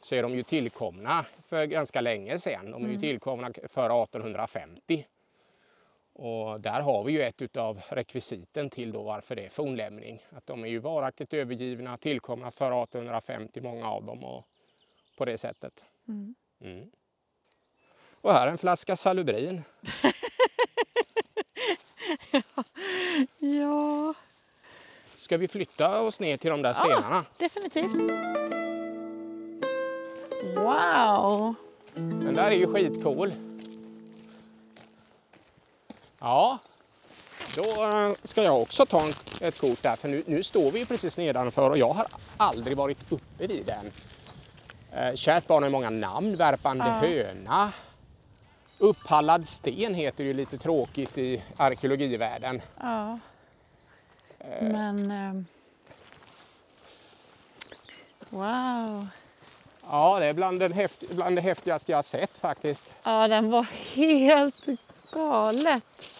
så 0.00 0.14
är 0.14 0.22
de 0.22 0.34
ju 0.34 0.42
tillkomna 0.42 1.24
för 1.48 1.64
ganska 1.64 2.00
länge 2.00 2.38
sedan. 2.38 2.70
De 2.70 2.84
är 2.84 2.88
ju 2.88 3.00
tillkomna 3.00 3.50
före 3.68 4.02
1850. 4.02 5.06
Och 6.14 6.60
där 6.60 6.80
har 6.80 7.04
vi 7.04 7.12
ju 7.12 7.22
ett 7.22 7.42
utav 7.42 7.80
rekvisiten 7.88 8.70
till 8.70 8.92
då 8.92 9.02
varför 9.02 9.36
det 9.36 9.44
är 9.44 9.48
fornlämning. 9.48 10.22
Att 10.30 10.46
de 10.46 10.64
är 10.64 10.68
ju 10.68 10.78
varaktigt 10.78 11.34
övergivna, 11.34 11.96
tillkomna 11.96 12.50
före 12.50 12.82
1850 12.82 13.60
många 13.60 13.88
av 13.90 14.04
dem 14.04 14.24
och 14.24 14.46
på 15.18 15.24
det 15.24 15.38
sättet. 15.38 15.84
Mm. 16.08 16.90
Och 18.20 18.32
här 18.32 18.46
är 18.46 18.50
en 18.50 18.58
flaska 18.58 18.96
Salubrin. 18.96 19.62
Ja, 23.38 24.14
Ska 25.16 25.36
vi 25.36 25.48
flytta 25.48 26.00
oss 26.00 26.20
ner 26.20 26.36
till 26.36 26.50
de 26.50 26.62
där 26.62 26.74
stenarna? 26.74 27.24
definitivt. 27.38 27.92
Wow! 30.56 31.54
Den 31.94 32.34
där 32.34 32.50
är 32.50 32.56
ju 32.56 32.66
skitcool. 32.66 33.32
Ja, 36.22 36.58
då 37.56 37.84
eh, 37.84 38.12
ska 38.24 38.42
jag 38.42 38.62
också 38.62 38.86
ta 38.86 39.02
en, 39.02 39.12
ett 39.40 39.58
kort 39.58 39.82
där 39.82 39.96
för 39.96 40.08
nu, 40.08 40.22
nu 40.26 40.42
står 40.42 40.70
vi 40.70 40.86
precis 40.86 41.18
nedanför 41.18 41.70
och 41.70 41.78
jag 41.78 41.92
har 41.92 42.06
aldrig 42.36 42.76
varit 42.76 43.12
uppe 43.12 43.46
vid 43.46 43.66
den. 43.66 43.90
Eh, 44.92 45.14
kärt 45.14 45.46
barn 45.46 45.62
har 45.62 45.70
många 45.70 45.90
namn, 45.90 46.36
värpande 46.36 46.84
höna. 46.84 47.72
Upphallad 48.80 49.48
sten 49.48 49.94
heter 49.94 50.24
ju 50.24 50.34
lite 50.34 50.58
tråkigt 50.58 51.18
i 51.18 51.42
arkeologivärlden. 51.56 52.62
Ja. 52.80 53.18
Men... 54.60 55.10
ehm, 55.10 55.46
wow! 58.28 59.06
Ja, 59.90 60.18
det 60.18 60.26
är 60.26 60.32
bland, 60.32 60.60
den 60.60 60.72
häft, 60.72 61.04
bland 61.10 61.36
det 61.36 61.42
häftigaste 61.42 61.92
jag 61.92 62.04
sett 62.04 62.38
faktiskt. 62.38 62.86
Ja, 63.02 63.28
den 63.28 63.50
var 63.50 63.62
helt 63.94 64.68
galet. 65.12 66.18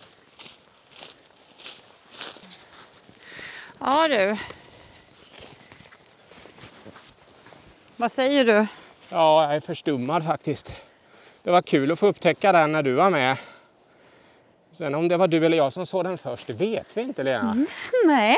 Ja 3.78 4.08
du. 4.08 4.36
Vad 7.96 8.12
säger 8.12 8.44
du? 8.44 8.66
Ja, 9.08 9.44
jag 9.44 9.56
är 9.56 9.60
förstummad 9.60 10.24
faktiskt. 10.24 10.72
Det 11.42 11.50
var 11.50 11.62
kul 11.62 11.92
att 11.92 11.98
få 11.98 12.06
upptäcka 12.06 12.52
den 12.52 12.72
när 12.72 12.82
du 12.82 12.92
var 12.92 13.10
med. 13.10 13.36
Sen 14.72 14.94
om 14.94 15.08
det 15.08 15.16
var 15.16 15.28
du 15.28 15.46
eller 15.46 15.56
jag 15.56 15.72
som 15.72 15.86
såg 15.86 16.04
den 16.04 16.18
först, 16.18 16.46
det 16.46 16.52
vet 16.52 16.96
vi 16.96 17.02
inte 17.02 17.22
Lena. 17.22 17.66
Nej. 18.04 18.36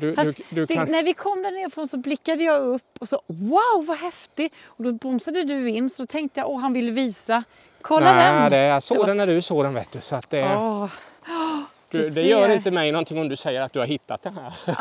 Du, 0.00 0.14
du, 0.14 0.34
du 0.50 0.66
det, 0.66 0.74
kan... 0.74 0.88
När 0.90 1.02
vi 1.02 1.14
kom 1.14 1.42
där 1.42 1.50
nerifrån 1.50 1.88
så 1.88 1.96
blickade 1.96 2.42
jag 2.42 2.62
upp 2.62 2.98
och 3.00 3.08
så 3.08 3.22
wow 3.26 3.86
vad 3.86 3.98
häftig. 3.98 4.52
Och 4.64 4.84
då 4.84 4.92
bromsade 4.92 5.44
du 5.44 5.68
in 5.68 5.90
så 5.90 6.06
tänkte 6.06 6.40
jag 6.40 6.50
åh 6.50 6.60
han 6.60 6.72
vill 6.72 6.90
visa. 6.90 7.44
Kolla 7.82 8.12
Nej, 8.12 8.40
den! 8.42 8.50
det, 8.50 8.58
jag 8.58 8.82
såg 8.82 8.96
Det 8.96 9.00
var 9.00 9.06
den 9.06 9.16
så- 9.16 9.20
när 9.20 9.34
du 9.34 9.42
såg 9.42 9.64
den 9.64 9.74
vet 9.74 9.92
du. 9.92 10.00
Så 10.00 10.16
att 10.16 10.30
det, 10.30 10.56
Åh, 10.56 10.86
du, 11.90 12.02
du 12.02 12.10
det 12.10 12.22
gör 12.22 12.48
inte 12.48 12.70
mig 12.70 12.92
någonting 12.92 13.18
om 13.20 13.28
du 13.28 13.36
säger 13.36 13.60
att 13.60 13.72
du 13.72 13.78
har 13.78 13.86
hittat 13.86 14.22
den 14.22 14.34
här. 14.38 14.52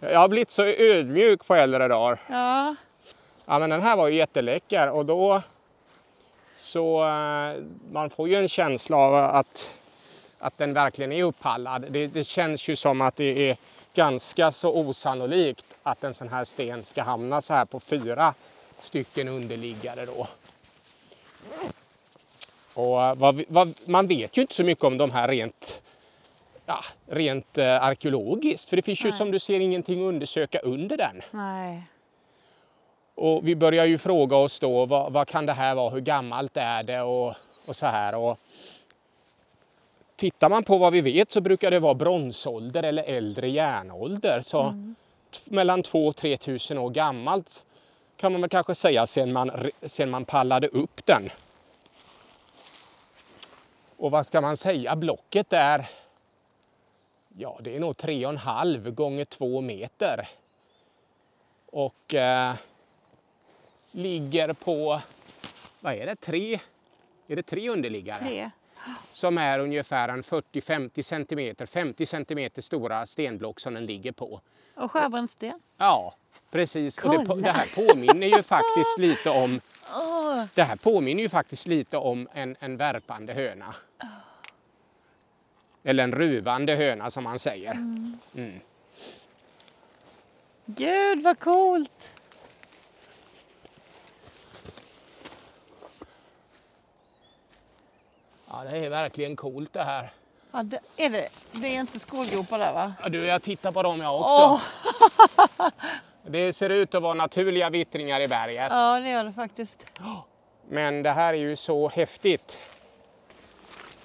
jag 0.00 0.18
har 0.18 0.28
blivit 0.28 0.50
så 0.50 0.64
ödmjuk 0.64 1.46
på 1.46 1.54
äldre 1.54 1.88
dagar. 1.88 2.18
ja. 2.28 2.74
Ja, 3.48 3.58
men 3.58 3.70
den 3.70 3.82
här 3.82 3.96
var 3.96 4.08
ju 4.08 4.14
jätteläcker 4.14 4.88
och 4.90 5.06
då 5.06 5.42
så 6.58 7.04
eh, 7.04 7.62
man 7.92 8.10
får 8.10 8.28
ju 8.28 8.34
en 8.36 8.48
känsla 8.48 8.96
av 8.96 9.14
att, 9.14 9.70
att 10.38 10.58
den 10.58 10.72
verkligen 10.72 11.12
är 11.12 11.22
upphallad. 11.24 11.84
Det, 11.90 12.06
det 12.06 12.24
känns 12.24 12.68
ju 12.68 12.76
som 12.76 13.00
att 13.00 13.16
det 13.16 13.50
är 13.50 13.56
ganska 13.94 14.52
så 14.52 14.72
osannolikt 14.74 15.64
att 15.82 16.04
en 16.04 16.14
sån 16.14 16.28
här 16.28 16.44
sten 16.44 16.84
ska 16.84 17.02
hamna 17.02 17.42
så 17.42 17.54
här 17.54 17.64
på 17.64 17.80
fyra 17.80 18.34
stycken 18.80 19.28
underliggare 19.28 20.06
då. 20.06 20.26
Och 22.74 23.02
eh, 23.02 23.14
vad, 23.14 23.44
vad, 23.48 23.74
man 23.84 24.06
vet 24.06 24.36
ju 24.36 24.42
inte 24.42 24.54
så 24.54 24.64
mycket 24.64 24.84
om 24.84 24.98
de 24.98 25.10
här 25.10 25.28
rent, 25.28 25.82
ja, 26.66 26.78
rent 27.06 27.58
eh, 27.58 27.82
arkeologiskt. 27.82 28.68
För 28.68 28.76
det 28.76 28.82
finns 28.82 29.00
ju 29.04 29.08
Nej. 29.08 29.18
som 29.18 29.30
du 29.30 29.38
ser 29.38 29.60
ingenting 29.60 30.02
att 30.02 30.08
undersöka 30.08 30.58
under 30.58 30.96
den. 30.96 31.22
Nej. 31.30 31.82
Och 33.14 33.48
vi 33.48 33.56
börjar 33.56 33.84
ju 33.84 33.98
fråga 33.98 34.36
oss 34.36 34.60
då, 34.60 34.86
vad, 34.86 35.12
vad 35.12 35.28
kan 35.28 35.46
det 35.46 35.52
här 35.52 35.74
vara? 35.74 35.90
Hur 35.90 36.00
gammalt 36.00 36.56
är 36.56 36.82
det? 36.82 37.02
Och, 37.02 37.34
och 37.66 37.76
så 37.76 37.86
här. 37.86 38.14
Och 38.14 38.38
tittar 40.16 40.48
man 40.48 40.64
på 40.64 40.78
vad 40.78 40.92
vi 40.92 41.00
vet 41.00 41.30
så 41.30 41.40
brukar 41.40 41.70
det 41.70 41.78
vara 41.78 41.94
bronsålder 41.94 42.82
eller 42.82 43.02
äldre 43.02 43.48
järnålder. 43.48 44.42
Så 44.42 44.74
t- 45.30 45.40
mellan 45.44 45.82
2 45.82 46.06
och 46.06 46.16
3 46.16 46.36
tusen 46.36 46.78
år 46.78 46.90
gammalt 46.90 47.64
kan 48.16 48.32
man 48.32 48.40
väl 48.40 48.50
kanske 48.50 48.74
säga 48.74 49.06
sen 49.06 49.32
man, 49.32 49.70
sen 49.82 50.10
man 50.10 50.24
pallade 50.24 50.68
upp 50.68 51.06
den. 51.06 51.30
Och 53.96 54.10
vad 54.10 54.26
ska 54.26 54.40
man 54.40 54.56
säga? 54.56 54.96
Blocket 54.96 55.52
är, 55.52 55.88
ja 57.36 57.58
det 57.62 57.76
är 57.76 57.80
nog 57.80 57.94
3,5 57.94 58.90
gånger 58.90 59.24
2 59.24 59.60
meter. 59.60 60.28
Och 61.72 62.14
eh, 62.14 62.54
ligger 63.90 64.52
på, 64.52 65.00
vad 65.80 65.94
är 65.94 66.06
det, 66.06 66.16
tre, 66.16 66.60
är 67.26 67.36
det 67.36 67.42
tre 67.42 67.68
underliggare? 67.68 68.18
Tre. 68.18 68.50
Som 69.12 69.38
är 69.38 69.58
ungefär 69.58 70.08
en 70.08 70.22
40-50 70.22 71.02
centimeter, 71.02 71.66
50 71.66 72.06
centimeter 72.06 72.62
stora 72.62 73.06
stenblock 73.06 73.60
som 73.60 73.74
den 73.74 73.86
ligger 73.86 74.12
på. 74.12 74.40
Och 74.74 74.92
skärbrännsten. 74.92 75.60
Ja, 75.76 76.14
precis. 76.50 76.98
Och 76.98 77.26
det, 77.26 77.42
det 77.42 77.50
här 77.50 77.86
påminner 77.86 78.26
ju 78.26 78.42
faktiskt 78.42 78.98
lite 78.98 79.30
om 79.30 79.60
det 80.54 80.62
här 80.62 80.76
påminner 80.76 81.22
ju 81.22 81.28
faktiskt 81.28 81.66
lite 81.66 81.96
om 81.96 82.28
en, 82.32 82.56
en 82.60 82.76
värpande 82.76 83.32
höna. 83.32 83.74
Eller 85.82 86.04
en 86.04 86.12
ruvande 86.12 86.74
höna 86.74 87.10
som 87.10 87.24
man 87.24 87.38
säger. 87.38 87.72
Mm. 87.72 88.60
Gud 90.66 91.22
vad 91.22 91.38
coolt! 91.38 92.15
Ja, 98.50 98.64
det 98.70 98.78
är 98.78 98.90
verkligen 98.90 99.36
coolt 99.36 99.72
det 99.72 99.82
här. 99.84 100.10
Ja, 100.52 100.62
det, 100.62 100.80
är 100.96 101.10
det, 101.10 101.28
det 101.52 101.66
är 101.76 101.80
inte 101.80 101.98
skålgropar 101.98 102.58
där 102.58 102.72
va? 102.72 102.92
Ja, 103.02 103.08
du, 103.08 103.26
jag 103.26 103.42
tittar 103.42 103.72
på 103.72 103.82
dem 103.82 104.00
jag 104.00 104.20
också. 104.20 104.60
Åh, 105.58 105.70
Det 106.28 106.52
ser 106.52 106.70
ut 106.70 106.94
att 106.94 107.02
vara 107.02 107.14
naturliga 107.14 107.70
vittringar 107.70 108.20
i 108.20 108.28
berget. 108.28 108.66
ja 108.70 109.00
det 109.00 109.08
gör 109.10 109.24
det 109.24 109.32
faktiskt. 109.32 109.84
Men 110.68 111.02
det 111.02 111.10
här 111.10 111.34
är 111.34 111.38
ju 111.38 111.56
så 111.56 111.88
häftigt. 111.88 112.68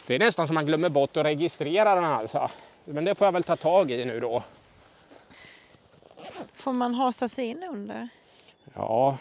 Det 0.07 0.15
är 0.15 0.19
nästan 0.19 0.47
som 0.47 0.53
man 0.53 0.65
glömmer 0.65 0.89
bort 0.89 1.17
att 1.17 1.25
registrera 1.25 1.95
den 1.95 2.03
alltså. 2.03 2.49
Men 2.85 3.05
det 3.05 3.15
får 3.15 3.25
jag 3.27 3.31
väl 3.31 3.43
ta 3.43 3.55
tag 3.55 3.91
i 3.91 4.05
nu 4.05 4.19
då. 4.19 4.43
Får 6.53 6.73
man 6.73 6.93
hasa 6.95 7.27
sig 7.27 7.45
in 7.45 7.63
under? 7.63 8.09
Ja, 8.73 9.17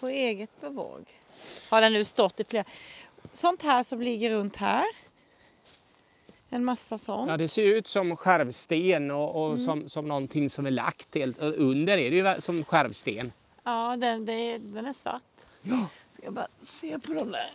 På 0.00 0.08
eget 0.08 0.60
bevåg. 0.60 1.04
Har 1.70 1.80
den 1.80 1.92
nu 1.92 2.04
stått 2.04 2.40
i 2.40 2.44
flera... 2.44 2.64
Sånt 3.34 3.62
här 3.62 3.82
som 3.82 4.00
ligger 4.00 4.30
runt 4.30 4.56
här. 4.56 4.84
En 6.48 6.64
massa 6.64 6.98
sånt. 6.98 7.30
ja 7.30 7.36
det 7.36 7.48
ser 7.48 7.62
ut 7.62 7.88
som 7.88 8.16
skärvsten 8.16 9.10
och, 9.10 9.44
och 9.44 9.60
som, 9.60 9.88
som 9.88 10.08
någonting 10.08 10.50
som 10.50 10.66
är 10.66 10.70
lagt 10.70 11.14
helt. 11.14 11.38
Under 11.38 11.98
är 11.98 12.10
det 12.10 12.16
ju 12.16 12.40
som 12.40 12.64
skärvsten. 12.64 13.32
Ja, 13.64 13.96
den, 13.96 14.24
det 14.24 14.32
är, 14.32 14.58
den 14.58 14.86
är 14.86 14.92
svart. 14.92 15.22
Ja. 15.62 15.86
Ska 16.18 16.30
bara 16.30 16.48
se 16.62 16.98
på 16.98 17.14
dem 17.14 17.30
där. 17.30 17.50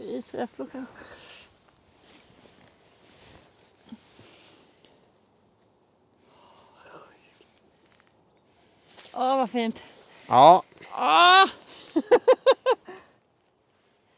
Isräfflor 0.00 0.66
kanske. 0.72 0.94
Åh, 9.14 9.36
vad 9.36 9.50
fint. 9.50 9.80
Ja, 10.28 10.62
Ah! 10.94 11.46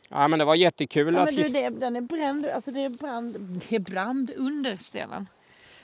ja 0.08 0.28
men 0.28 0.38
det 0.38 0.44
var 0.44 0.54
jättekul 0.54 1.14
Ja, 1.14 1.20
att 1.20 1.34
men 1.34 1.34
du, 1.42 1.48
det, 1.48 1.70
den 1.70 1.96
är 1.96 2.00
bränd, 2.00 2.46
alltså 2.46 2.70
det 2.70 2.80
är 2.80 2.88
brand, 2.88 3.36
det 3.68 3.76
är 3.76 3.80
brand 3.80 4.30
under 4.36 4.76
stenen. 4.76 5.28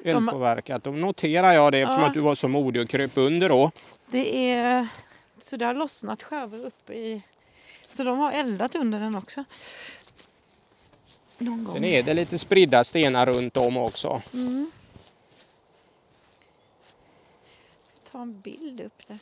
eldpåverkat. 0.05 0.85
Då 0.85 0.91
noterar 0.91 1.53
jag 1.53 1.73
det 1.73 1.79
eftersom 1.81 2.03
Ja. 2.03 2.09
att 2.09 2.15
du 2.15 2.21
var 2.21 2.35
så 2.35 2.49
modig 2.49 2.83
och 2.83 2.89
kröp 2.89 3.11
under 3.15 3.49
då. 3.49 3.71
Det 4.07 4.53
är... 4.55 4.89
Så 5.43 5.57
det 5.57 5.65
har 5.65 5.75
lossnat 5.75 6.23
skärvor 6.23 6.59
uppe 6.67 6.95
i... 6.95 7.23
Så 7.91 8.05
de 8.05 8.19
har 8.19 8.33
eldat 8.33 8.75
under 8.75 9.01
den 9.01 9.15
också. 9.15 9.45
Någon 11.39 11.65
gång. 11.65 11.75
Sen 11.75 11.85
är 11.85 12.03
det 12.03 12.15
lite 12.15 12.39
spridda 12.39 12.85
stenar 12.85 13.27
runt 13.27 13.57
om 13.57 13.77
också. 13.77 14.23
Mm. 14.35 14.71
Ska 17.87 18.00
ta 18.13 18.23
en 18.23 18.41
bild 18.41 18.81
upp 18.81 19.03
där. 19.07 19.19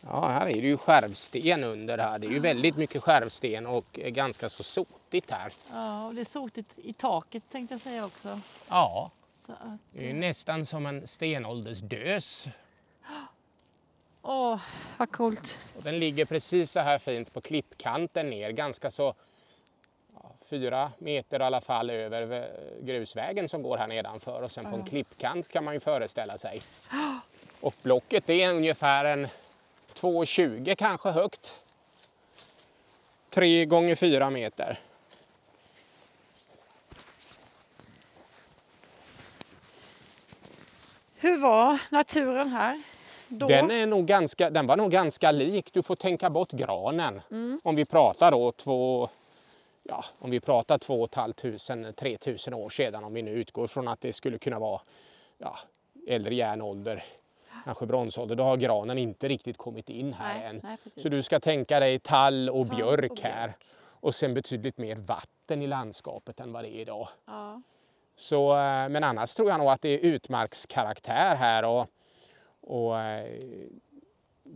Ja, 0.00 0.28
här 0.28 0.46
är 0.46 0.62
det 0.62 0.68
ju 0.68 0.76
skärvsten 0.76 1.64
under 1.64 1.98
här. 1.98 2.18
Det 2.18 2.26
är 2.26 2.30
ju 2.30 2.38
väldigt 2.38 2.76
mycket 2.76 3.02
skärvsten 3.02 3.66
och 3.66 3.98
eh, 3.98 4.10
ganska 4.10 4.48
så 4.48 4.62
sotigt 4.62 5.30
här. 5.30 5.52
Ja, 5.70 6.06
och 6.06 6.14
det 6.14 6.20
är 6.20 6.24
sotigt 6.24 6.78
i 6.78 6.92
taket 6.92 7.42
tänkte 7.50 7.74
jag 7.74 7.80
säga 7.80 8.04
också. 8.04 8.40
Ja, 8.68 9.10
att, 9.46 9.80
det 9.92 10.04
är 10.04 10.06
ju 10.06 10.12
nästan 10.12 10.66
som 10.66 10.86
en 10.86 11.06
stenåldersdös. 11.06 12.46
åh, 14.22 14.60
vad 14.96 15.12
coolt. 15.12 15.58
Och 15.76 15.82
den 15.82 15.98
ligger 15.98 16.24
precis 16.24 16.70
så 16.70 16.80
här 16.80 16.98
fint 16.98 17.32
på 17.32 17.40
klippkanten 17.40 18.30
ner, 18.30 18.50
ganska 18.50 18.90
så 18.90 19.14
fyra 20.46 20.92
meter 20.98 21.40
i 21.40 21.42
alla 21.42 21.60
fall 21.60 21.90
över 21.90 22.22
vä- 22.26 22.84
grusvägen 22.84 23.48
som 23.48 23.62
går 23.62 23.76
här 23.76 23.86
nedanför 23.86 24.42
och 24.42 24.50
sen 24.50 24.70
på 24.70 24.76
en 24.76 24.84
klippkant 24.84 25.48
kan 25.48 25.64
man 25.64 25.74
ju 25.74 25.80
föreställa 25.80 26.38
sig. 26.38 26.62
Och 27.60 27.74
blocket 27.82 28.30
är 28.30 28.50
ungefär 28.50 29.04
en 29.04 29.26
2,20 29.94 30.74
kanske 30.74 31.10
högt. 31.10 31.58
3 33.30 33.64
gånger 33.64 33.94
4 33.94 34.30
meter. 34.30 34.78
Hur 41.16 41.36
var 41.36 41.80
naturen 41.90 42.48
här? 42.48 42.82
Då? 43.28 43.46
Den, 43.46 43.70
är 43.70 43.86
nog 43.86 44.06
ganska, 44.06 44.50
den 44.50 44.66
var 44.66 44.76
nog 44.76 44.90
ganska 44.90 45.30
lik. 45.30 45.72
Du 45.72 45.82
får 45.82 45.96
tänka 45.96 46.30
bort 46.30 46.52
granen. 46.52 47.20
Om 47.62 47.76
vi 47.76 47.84
pratar 47.84 48.30
då 48.30 48.52
två, 48.52 49.08
ja, 49.84 50.04
om 50.18 50.30
vi 50.30 50.40
pratar 50.40 50.78
två 50.78 51.00
och 51.02 51.08
ett 51.08 51.14
halvt 51.14 51.36
tusen, 51.36 51.94
tre 51.96 52.18
tusen 52.18 52.54
år 52.54 52.68
sedan. 52.70 53.04
Om 53.04 53.14
vi 53.14 53.22
nu 53.22 53.30
utgår 53.30 53.66
från 53.66 53.88
att 53.88 54.00
det 54.00 54.12
skulle 54.12 54.38
kunna 54.38 54.58
vara 54.58 54.80
ja, 55.38 55.58
äldre 56.06 56.34
järnålder, 56.34 57.04
kanske 57.64 57.86
bronsålder. 57.86 58.36
Då 58.36 58.44
har 58.44 58.56
granen 58.56 58.98
inte 58.98 59.28
riktigt 59.28 59.56
kommit 59.56 59.90
in 59.90 60.12
här 60.12 60.38
Nej, 60.38 60.46
än. 60.46 60.60
nej. 60.62 60.76
Så 60.86 61.08
du 61.08 61.22
ska 61.22 61.40
tänka 61.40 61.80
dig 61.80 61.98
tall 61.98 62.50
och 62.50 62.66
Tall 62.68 62.76
björk 62.76 63.12
och 63.12 63.20
här. 63.20 63.46
björk. 63.48 63.64
Och 64.00 64.14
sen 64.14 64.34
betydligt 64.34 64.78
mer 64.78 64.96
vatten 64.96 65.62
i 65.62 65.66
landskapet 65.66 66.40
än 66.40 66.52
vad 66.52 66.64
det 66.64 66.68
är 66.76 66.80
idag. 66.80 67.08
Ja. 67.26 67.62
Så, 68.16 68.52
eh, 68.52 68.88
men 68.88 69.04
annars 69.04 69.34
tror 69.34 69.50
jag 69.50 69.58
nog 69.58 69.68
att 69.68 69.82
det 69.82 69.88
är 69.88 69.98
utmarkskaraktär 69.98 71.36
här. 71.36 71.64
Och, 71.64 71.86
och, 72.60 73.00
eh, 73.00 73.30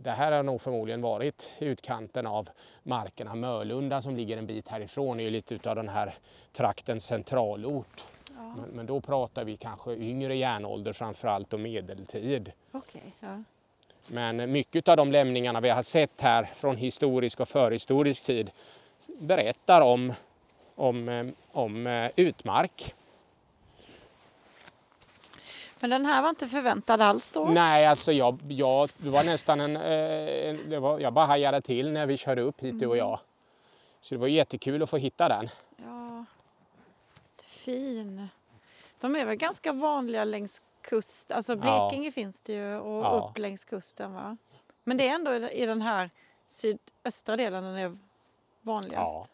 det 0.03 0.11
här 0.11 0.31
har 0.31 0.43
nog 0.43 0.61
förmodligen 0.61 1.01
varit 1.01 1.51
utkanten 1.59 2.27
av 2.27 2.49
markerna. 2.83 3.35
Mörlunda 3.35 4.01
som 4.01 4.15
ligger 4.15 4.37
en 4.37 4.47
bit 4.47 4.67
härifrån 4.67 5.19
är 5.19 5.23
ju 5.23 5.29
lite 5.29 5.55
utav 5.55 5.75
den 5.75 5.89
här 5.89 6.13
traktens 6.51 7.05
centralort. 7.05 8.03
Ja. 8.27 8.41
Men, 8.41 8.69
men 8.69 8.85
då 8.85 9.01
pratar 9.01 9.43
vi 9.43 9.57
kanske 9.57 9.93
yngre 9.93 10.35
järnålder 10.35 10.93
framförallt 10.93 11.53
och 11.53 11.59
medeltid. 11.59 12.51
Okej, 12.71 13.13
ja. 13.19 13.43
Men 14.07 14.51
mycket 14.51 14.87
av 14.87 14.97
de 14.97 15.11
lämningarna 15.11 15.61
vi 15.61 15.69
har 15.69 15.81
sett 15.81 16.21
här 16.21 16.49
från 16.55 16.77
historisk 16.77 17.39
och 17.39 17.47
förhistorisk 17.47 18.25
tid 18.25 18.51
berättar 19.19 19.81
om, 19.81 20.13
om, 20.75 21.09
eh, 21.09 21.27
om 21.51 21.87
eh, 21.87 22.11
utmark. 22.15 22.93
Men 25.79 25.89
den 25.89 26.05
här 26.05 26.21
var 26.21 26.29
inte 26.29 26.47
förväntad 26.47 27.01
alls 27.01 27.29
då? 27.29 27.45
Nej, 27.45 27.85
alltså 27.85 28.11
jag, 28.11 28.39
jag, 28.47 28.89
det 28.97 29.09
var 29.09 29.23
nästan 29.23 29.59
en, 29.59 29.75
eh, 29.75 30.49
en 30.49 30.69
det 30.69 30.79
var, 30.79 30.99
jag 30.99 31.13
bara 31.13 31.25
hajade 31.25 31.61
till 31.61 31.91
när 31.91 32.05
vi 32.05 32.17
körde 32.17 32.41
upp 32.41 32.61
hit 32.61 32.79
du 32.79 32.87
och 32.87 32.97
jag. 32.97 33.19
Så 34.01 34.15
det 34.15 34.19
var 34.19 34.27
jättekul 34.27 34.83
att 34.83 34.89
få 34.89 34.97
hitta 34.97 35.27
den. 35.29 35.49
Ja, 35.77 36.25
fin. 37.43 38.27
De 38.99 39.15
är 39.15 39.25
väl 39.25 39.35
ganska 39.35 39.73
vanliga 39.73 40.23
längs 40.23 40.61
kust, 40.81 41.31
alltså 41.31 41.53
Ja. 41.53 41.57
Blekinge 41.89 42.11
finns 42.11 42.41
det 42.41 42.53
ju 42.53 42.75
och 42.77 43.05
Ja. 43.05 43.29
upp 43.31 43.37
längs 43.37 43.65
kusten 43.65 44.13
va? 44.13 44.37
Men 44.83 44.97
det 44.97 45.07
är 45.07 45.15
ändå 45.15 45.33
i 45.33 45.65
den 45.65 45.81
här 45.81 46.09
sydöstra 46.45 47.37
delen 47.37 47.63
den 47.63 47.75
är 47.75 47.97
vanligast. 48.61 49.15
Ja. 49.15 49.25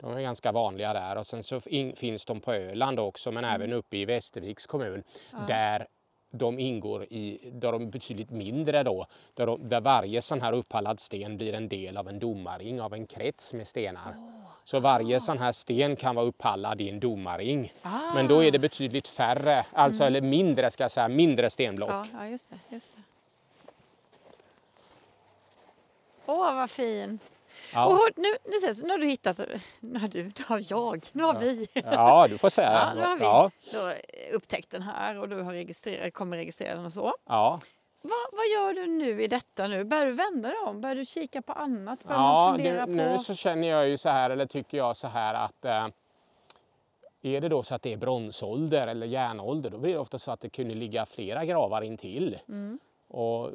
De 0.00 0.12
är 0.12 0.20
ganska 0.20 0.52
vanliga 0.52 0.92
där 0.92 1.16
och 1.16 1.26
sen 1.26 1.44
så 1.44 1.60
in, 1.66 1.96
finns 1.96 2.24
de 2.24 2.40
på 2.40 2.52
Öland 2.52 3.00
också 3.00 3.32
men 3.32 3.44
även 3.44 3.72
uppe 3.72 3.96
i 3.96 4.04
Västerviks 4.04 4.66
kommun 4.66 5.02
där 5.48 5.86
de 6.30 6.58
ingår 6.58 7.04
i, 7.04 7.50
där 7.52 7.72
de 7.72 7.82
är 7.82 7.86
betydligt 7.86 8.30
mindre 8.30 8.82
då, 8.82 9.06
där, 9.34 9.46
de, 9.46 9.68
där 9.68 9.80
varje 9.80 10.22
sån 10.22 10.40
här 10.40 10.52
upphallad 10.52 11.00
sten 11.00 11.36
blir 11.36 11.52
en 11.52 11.68
del 11.68 11.96
av 11.96 12.08
en 12.08 12.18
domarring, 12.18 12.80
av 12.80 12.94
en 12.94 13.06
krets 13.06 13.52
med 13.52 13.68
stenar. 13.68 14.14
Så 14.64 14.80
varje 14.80 15.20
sån 15.20 15.38
här 15.38 15.52
sten 15.52 15.96
kan 15.96 16.14
vara 16.14 16.26
upphallad 16.26 16.80
i 16.80 16.88
en 16.90 17.00
domarring. 17.00 17.72
Ah. 17.82 18.14
Men 18.14 18.26
då 18.26 18.44
är 18.44 18.50
det 18.50 18.58
betydligt 18.58 19.08
färre, 19.08 19.66
alltså 19.72 20.04
eller 20.04 20.20
mindre 20.20 20.70
ska 20.70 20.84
jag 20.84 20.90
säga, 20.90 21.08
mindre 21.08 21.50
stenblock. 21.50 21.90
Ja, 21.90 22.06
ja 22.12 22.26
just 22.26 22.50
det. 22.50 22.58
Just 22.68 22.96
det. 22.96 23.02
Åh, 26.26 26.54
vad 26.54 26.70
fin. 26.70 27.18
Ja. 27.74 27.86
Och 27.86 27.92
hör- 27.92 28.12
nu, 28.16 28.28
nu, 28.44 28.56
ses, 28.56 28.82
nu 28.82 28.90
har 28.90 28.98
du 28.98 29.06
hittat... 29.06 29.40
Nu 29.80 29.98
har 29.98 30.08
du, 30.08 30.22
nu 30.24 30.32
har 30.46 30.64
jag, 30.68 31.06
nu 31.12 31.22
har 31.22 31.38
vi. 31.38 31.68
Ja, 31.74 32.26
du 32.28 32.38
får 32.38 32.50
säga. 32.50 32.72
Ja, 32.72 32.94
nu 32.94 33.00
har 33.02 33.16
vi 33.16 33.24
Ja, 33.24 33.50
då 33.72 33.92
upptäckt 34.36 34.70
den 34.70 34.82
här 34.82 35.18
och 35.18 35.28
du 35.28 35.40
har 35.42 35.52
registrerat, 35.52 36.14
kommer 36.14 36.36
registrera 36.36 36.74
den 36.74 36.84
och 36.84 36.92
så. 36.92 37.14
ja. 37.26 37.60
Va, 38.02 38.14
vad 38.32 38.46
gör 38.46 38.74
du 38.74 38.86
nu 38.86 39.22
i 39.22 39.26
detta 39.26 39.68
nu? 39.68 39.84
Börjar 39.84 40.06
du 40.06 40.12
vända 40.12 40.48
dig 40.48 40.58
om? 40.58 40.80
Börjar 40.80 40.96
du 40.96 41.04
kika 41.04 41.42
på 41.42 41.52
annat? 41.52 42.04
Börjar 42.04 42.20
Ja, 42.20 42.56
nu, 42.58 42.80
på... 42.84 42.90
nu 42.90 43.18
så 43.18 43.34
känner 43.34 43.68
jag 43.68 43.88
ju 43.88 43.98
så 43.98 44.08
här, 44.08 44.30
eller 44.30 44.46
tycker 44.46 44.78
jag 44.78 44.96
så 44.96 45.08
här 45.08 45.34
att 45.34 45.64
eh, 45.64 45.86
är 47.22 47.40
det 47.40 47.48
då 47.48 47.62
så 47.62 47.74
att 47.74 47.82
det 47.82 47.92
är 47.92 47.96
bronsålder 47.96 48.86
eller 48.86 49.06
järnålder, 49.06 49.70
då 49.70 49.78
blir 49.78 49.92
det 49.92 49.98
ofta 49.98 50.18
så 50.18 50.30
att 50.30 50.40
det 50.40 50.48
kunde 50.48 50.74
ligga 50.74 51.06
flera 51.06 51.44
gravar 51.44 51.82
intill. 51.82 52.38
Mm. 52.48 52.78
Och 53.08 53.50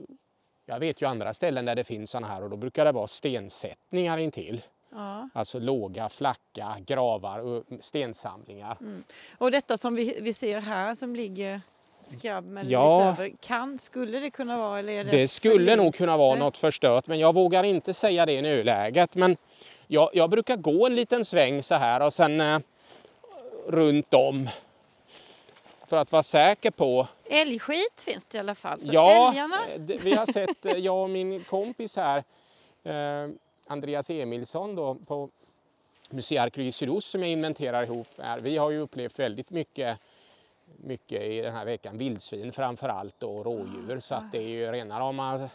jag 0.66 0.80
vet 0.80 1.02
ju 1.02 1.06
andra 1.06 1.34
ställen 1.34 1.66
där 1.66 1.76
det 1.76 1.84
finns 1.84 2.12
sådana 2.12 2.28
här 2.28 2.44
och 2.44 2.50
då 2.50 2.58
brukar 2.58 2.86
det 2.86 2.92
vara 2.92 3.08
stensättningar 3.08 4.18
intill. 4.18 4.62
Ja. 4.92 5.30
Alltså 5.34 5.60
låga, 5.60 6.10
flacka 6.10 6.76
gravar 6.86 7.40
och 7.40 7.64
stensamlingar. 7.82 8.78
Mm. 8.82 9.04
Och 9.38 9.52
detta 9.52 9.78
som 9.78 9.96
vi, 9.96 10.18
vi 10.22 10.34
ser 10.34 10.60
här 10.60 10.96
som 10.96 11.16
ligger 11.16 11.62
skrabb 12.02 12.46
med 12.46 12.66
Ja. 12.66 12.98
lite 12.98 13.24
över. 13.24 13.36
Kan, 13.42 13.78
skulle 13.78 14.20
det 14.20 14.30
kunna 14.30 14.58
vara 14.58 14.80
eller 14.80 14.94
är 14.94 15.04
det 15.04 15.12
Det 15.12 15.28
skulle 15.28 15.76
nog 15.76 15.96
kunna 15.96 16.18
vara 16.18 16.40
något 16.40 16.58
förstört 16.58 17.08
men 17.08 17.20
jag 17.20 17.34
vågar 17.34 17.64
inte 17.64 17.94
säga 17.94 18.26
det 18.26 18.34
i 18.34 18.42
nuläget. 18.42 19.16
Men 19.16 19.38
jag, 19.88 20.10
jag 20.14 20.30
brukar 20.30 20.56
gå 20.56 20.86
en 20.86 20.96
liten 20.96 21.26
sväng 21.26 21.64
så 21.64 21.76
här 21.76 22.06
och 22.06 22.14
sen 22.14 22.42
eh, 22.42 22.60
runt 23.68 24.14
om. 24.14 24.50
För 25.88 25.98
att 25.98 26.12
vara 26.12 26.24
säker 26.24 26.72
på. 26.72 27.08
Älgskit 27.30 28.02
finns 28.06 28.28
det 28.28 28.36
i 28.36 28.40
alla 28.40 28.56
fall. 28.56 28.80
Så 28.80 28.94
ja, 28.94 29.30
älgarna, 29.30 29.68
eh, 29.68 29.80
det- 29.80 30.04
vi 30.04 30.14
har 30.16 30.26
sett, 30.26 30.66
eh, 30.66 30.72
jag 30.78 31.04
och 31.04 31.10
min 31.10 31.44
kompis 31.44 31.96
här, 31.98 32.24
eh, 32.84 33.30
Andreas 33.68 34.10
Emilsson 34.10 34.76
då, 34.76 34.96
på 34.96 35.30
Museiarkeologi 36.10 36.72
Sydost 36.72 37.10
som 37.10 37.22
jag 37.22 37.30
inventerar 37.30 37.84
ihop 37.84 38.08
här. 38.18 38.40
Vi 38.40 38.58
har 38.58 38.70
ju 38.72 38.80
upplevt 38.80 39.20
väldigt 39.20 39.50
mycket 39.50 39.98
mycket 40.78 41.22
i 41.22 41.42
den 41.42 41.54
här 41.54 41.66
veckan. 41.66 41.98
Vildsvin 41.98 42.52
framför 42.52 42.90
allt 42.90 43.24
och 43.24 43.46
rådjur. 43.46 44.00
Så 44.00 44.16
att 44.16 44.32
det 44.32 44.38
är 44.38 44.48
ju 44.48 44.72
rena 44.72 45.00
rama 45.00 45.50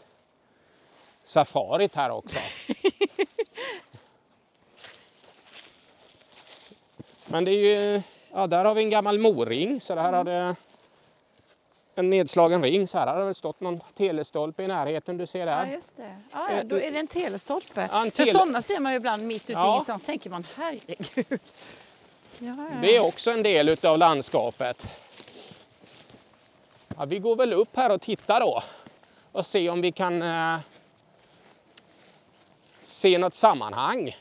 safarit 1.23 1.95
här 1.95 2.09
också. 2.09 2.39
Men 7.27 7.45
det 7.45 7.51
är 7.51 7.55
ju, 7.95 8.01
ja 8.33 8.47
där 8.47 8.65
har 8.65 8.75
vi 8.75 8.83
en 8.83 8.89
gammal 8.89 9.19
moring. 9.19 9.81
Så 9.81 9.95
det 9.95 10.01
här 10.01 10.13
hade 10.13 10.55
en 11.99 12.09
nedslagen 12.09 12.63
ring. 12.63 12.87
Så 12.87 12.97
här 12.97 13.07
hade 13.07 13.19
det 13.19 13.25
väl 13.25 13.35
stått 13.35 13.59
någon 13.61 13.79
telestolpe 13.97 14.63
i 14.63 14.67
närheten 14.67 15.17
du 15.17 15.25
ser 15.27 15.39
ja 15.39 15.45
där. 15.45 15.65
just 15.65 15.97
det. 15.97 16.17
Ja, 16.33 16.51
ja, 16.51 16.63
då 16.63 16.75
är 16.79 16.91
det 16.91 16.99
en 16.99 17.07
telestolpe. 17.07 17.89
Ja, 17.91 18.01
en 18.05 18.11
För 18.11 18.17
tele- 18.25 18.31
sådana 18.39 18.61
ser 18.61 18.79
man 18.79 18.91
ju 18.91 18.97
ibland 18.97 19.23
mitt 19.27 19.43
ute 19.43 19.51
i 19.51 19.55
Ja. 19.55 19.71
ingenstans. 19.71 20.03
tänker 20.03 20.29
man 20.29 20.45
herregud. 20.57 21.39
Ja, 22.39 22.47
ja. 22.57 22.67
Det 22.81 22.95
är 22.95 23.05
också 23.07 23.31
en 23.31 23.43
del 23.43 23.69
utav 23.69 23.97
landskapet. 23.97 24.87
Ja, 26.97 27.05
vi 27.05 27.19
går 27.19 27.35
väl 27.35 27.53
upp 27.53 27.75
här 27.77 27.91
och 27.91 28.01
tittar 28.01 28.39
då 28.39 28.63
och 29.31 29.45
se 29.45 29.69
om 29.69 29.81
vi 29.81 29.91
kan 29.91 30.21
eh, 30.21 30.57
se 32.83 33.17
något 33.17 33.35
sammanhang. 33.35 34.15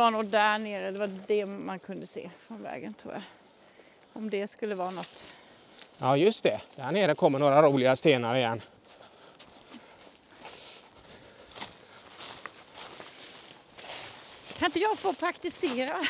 Var 0.00 0.10
nog 0.10 0.26
där 0.26 0.58
nere. 0.58 0.90
Det 0.90 0.98
var 0.98 1.10
det 1.26 1.46
man 1.46 1.78
kunde 1.78 2.06
se 2.06 2.30
från 2.46 2.62
vägen 2.62 2.94
tror 2.94 3.14
jag. 3.14 3.22
Om 4.12 4.30
det 4.30 4.48
skulle 4.48 4.74
vara 4.74 4.90
något. 4.90 5.26
Ja, 5.98 6.16
just 6.16 6.42
det. 6.42 6.60
Där 6.76 6.92
nere 6.92 7.14
kommer 7.14 7.38
några 7.38 7.62
roliga 7.62 7.96
stenar 7.96 8.36
igen. 8.36 8.62
Kan 14.58 14.66
inte 14.66 14.78
jag 14.80 14.98
få 14.98 15.12
praktisera? 15.12 16.00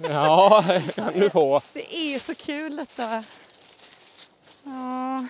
Ja, 0.00 0.64
det 0.68 0.94
kan 0.94 1.12
du 1.18 1.30
få. 1.30 1.60
Det 1.72 1.96
är 1.96 2.18
så 2.18 2.34
kul 2.34 2.76
detta. 2.76 3.24
Ja. 4.64 5.26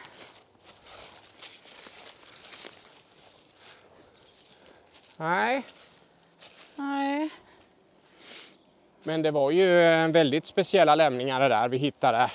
Nej, 5.17 5.63
Nej. 6.77 7.31
Men 9.09 9.23
det 9.23 9.31
var 9.31 9.51
ju 9.51 9.81
eh, 9.81 10.09
väldigt 10.09 10.47
speciella 10.47 10.95
lämningar 10.95 11.41
det 11.41 11.49
där 11.49 11.69
vi 11.69 11.77
hittade. 11.77 12.31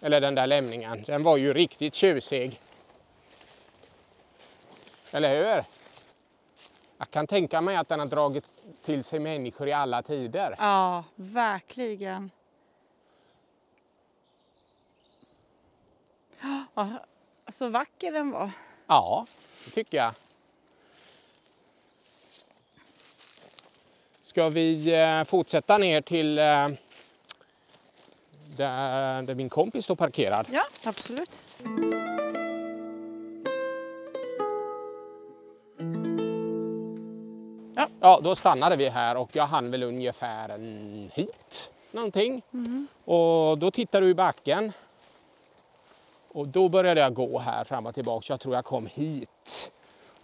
Eller 0.00 0.20
den 0.20 0.34
där 0.34 0.46
lämningen. 0.46 1.02
Den 1.06 1.22
var 1.22 1.36
ju 1.36 1.52
riktigt 1.52 1.94
tjusig. 1.94 2.60
Eller 5.12 5.36
hur? 5.36 5.64
Jag 6.98 7.10
kan 7.10 7.26
tänka 7.26 7.60
mig 7.60 7.76
att 7.76 7.88
den 7.88 7.98
har 7.98 8.06
dragit 8.06 8.44
till 8.84 9.04
sig 9.04 9.18
människor 9.20 9.68
i 9.68 9.72
alla 9.72 10.02
tider. 10.02 10.56
Ja, 10.58 11.04
verkligen. 11.14 12.30
Ja, 16.74 16.88
så 17.48 17.68
vacker 17.68 18.12
den 18.12 18.30
var. 18.30 18.50
Ja, 18.86 19.26
det 19.64 19.70
tycker 19.70 19.98
jag. 19.98 20.12
Ska 24.32 24.48
vi 24.48 24.94
eh, 24.94 25.24
fortsätta 25.24 25.78
ner 25.78 26.00
till 26.00 26.38
eh, 26.38 26.68
där, 28.56 29.22
där 29.22 29.34
min 29.34 29.48
kompis 29.48 29.84
står 29.84 29.94
parkerad? 29.94 30.46
Ja, 30.52 30.62
absolut. 30.84 31.40
Ja, 38.00 38.20
då 38.22 38.36
stannade 38.36 38.76
vi 38.76 38.88
här 38.88 39.16
och 39.16 39.36
jag 39.36 39.46
hann 39.46 39.70
väl 39.70 39.82
ungefär 39.82 40.58
hit 41.12 41.70
någonting. 41.90 42.42
Och 43.04 43.58
då 43.58 43.70
tittade 43.70 44.06
du 44.06 44.10
i 44.10 44.14
backen. 44.14 44.72
Och 46.28 46.48
då 46.48 46.68
började 46.68 47.00
jag 47.00 47.14
gå 47.14 47.38
här 47.38 47.64
fram 47.64 47.86
och 47.86 47.94
tillbaka. 47.94 48.32
Jag 48.32 48.40
tror 48.40 48.54
jag 48.54 48.64
kom 48.64 48.86
hit. 48.86 49.71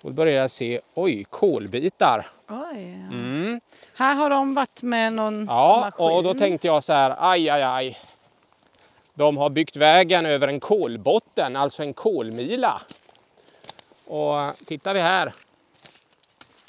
Och 0.03 0.11
då 0.11 0.17
började 0.17 0.41
jag 0.41 0.51
se, 0.51 0.81
oj, 0.95 1.25
kolbitar. 1.25 2.27
Oj. 2.49 2.93
Mm. 3.13 3.61
Här 3.95 4.15
har 4.15 4.31
de 4.31 4.55
varit 4.55 4.83
med 4.83 5.13
någon 5.13 5.47
Ja, 5.49 5.81
maskin. 5.85 6.07
och 6.17 6.23
då 6.23 6.35
tänkte 6.35 6.67
jag 6.67 6.85
så 6.85 6.93
här, 6.93 7.15
aj, 7.19 7.49
aj, 7.51 7.63
aj. 7.63 7.99
De 9.15 9.37
har 9.37 9.51
byggt 9.51 9.77
vägen 9.77 10.27
över 10.27 10.49
en 10.49 10.61
kolbotten, 10.61 11.57
alltså 11.57 11.83
en 11.83 11.95
kolmila. 11.95 12.83
Och 14.07 14.41
tittar 14.67 14.95
vi 14.95 15.01
här 15.01 15.33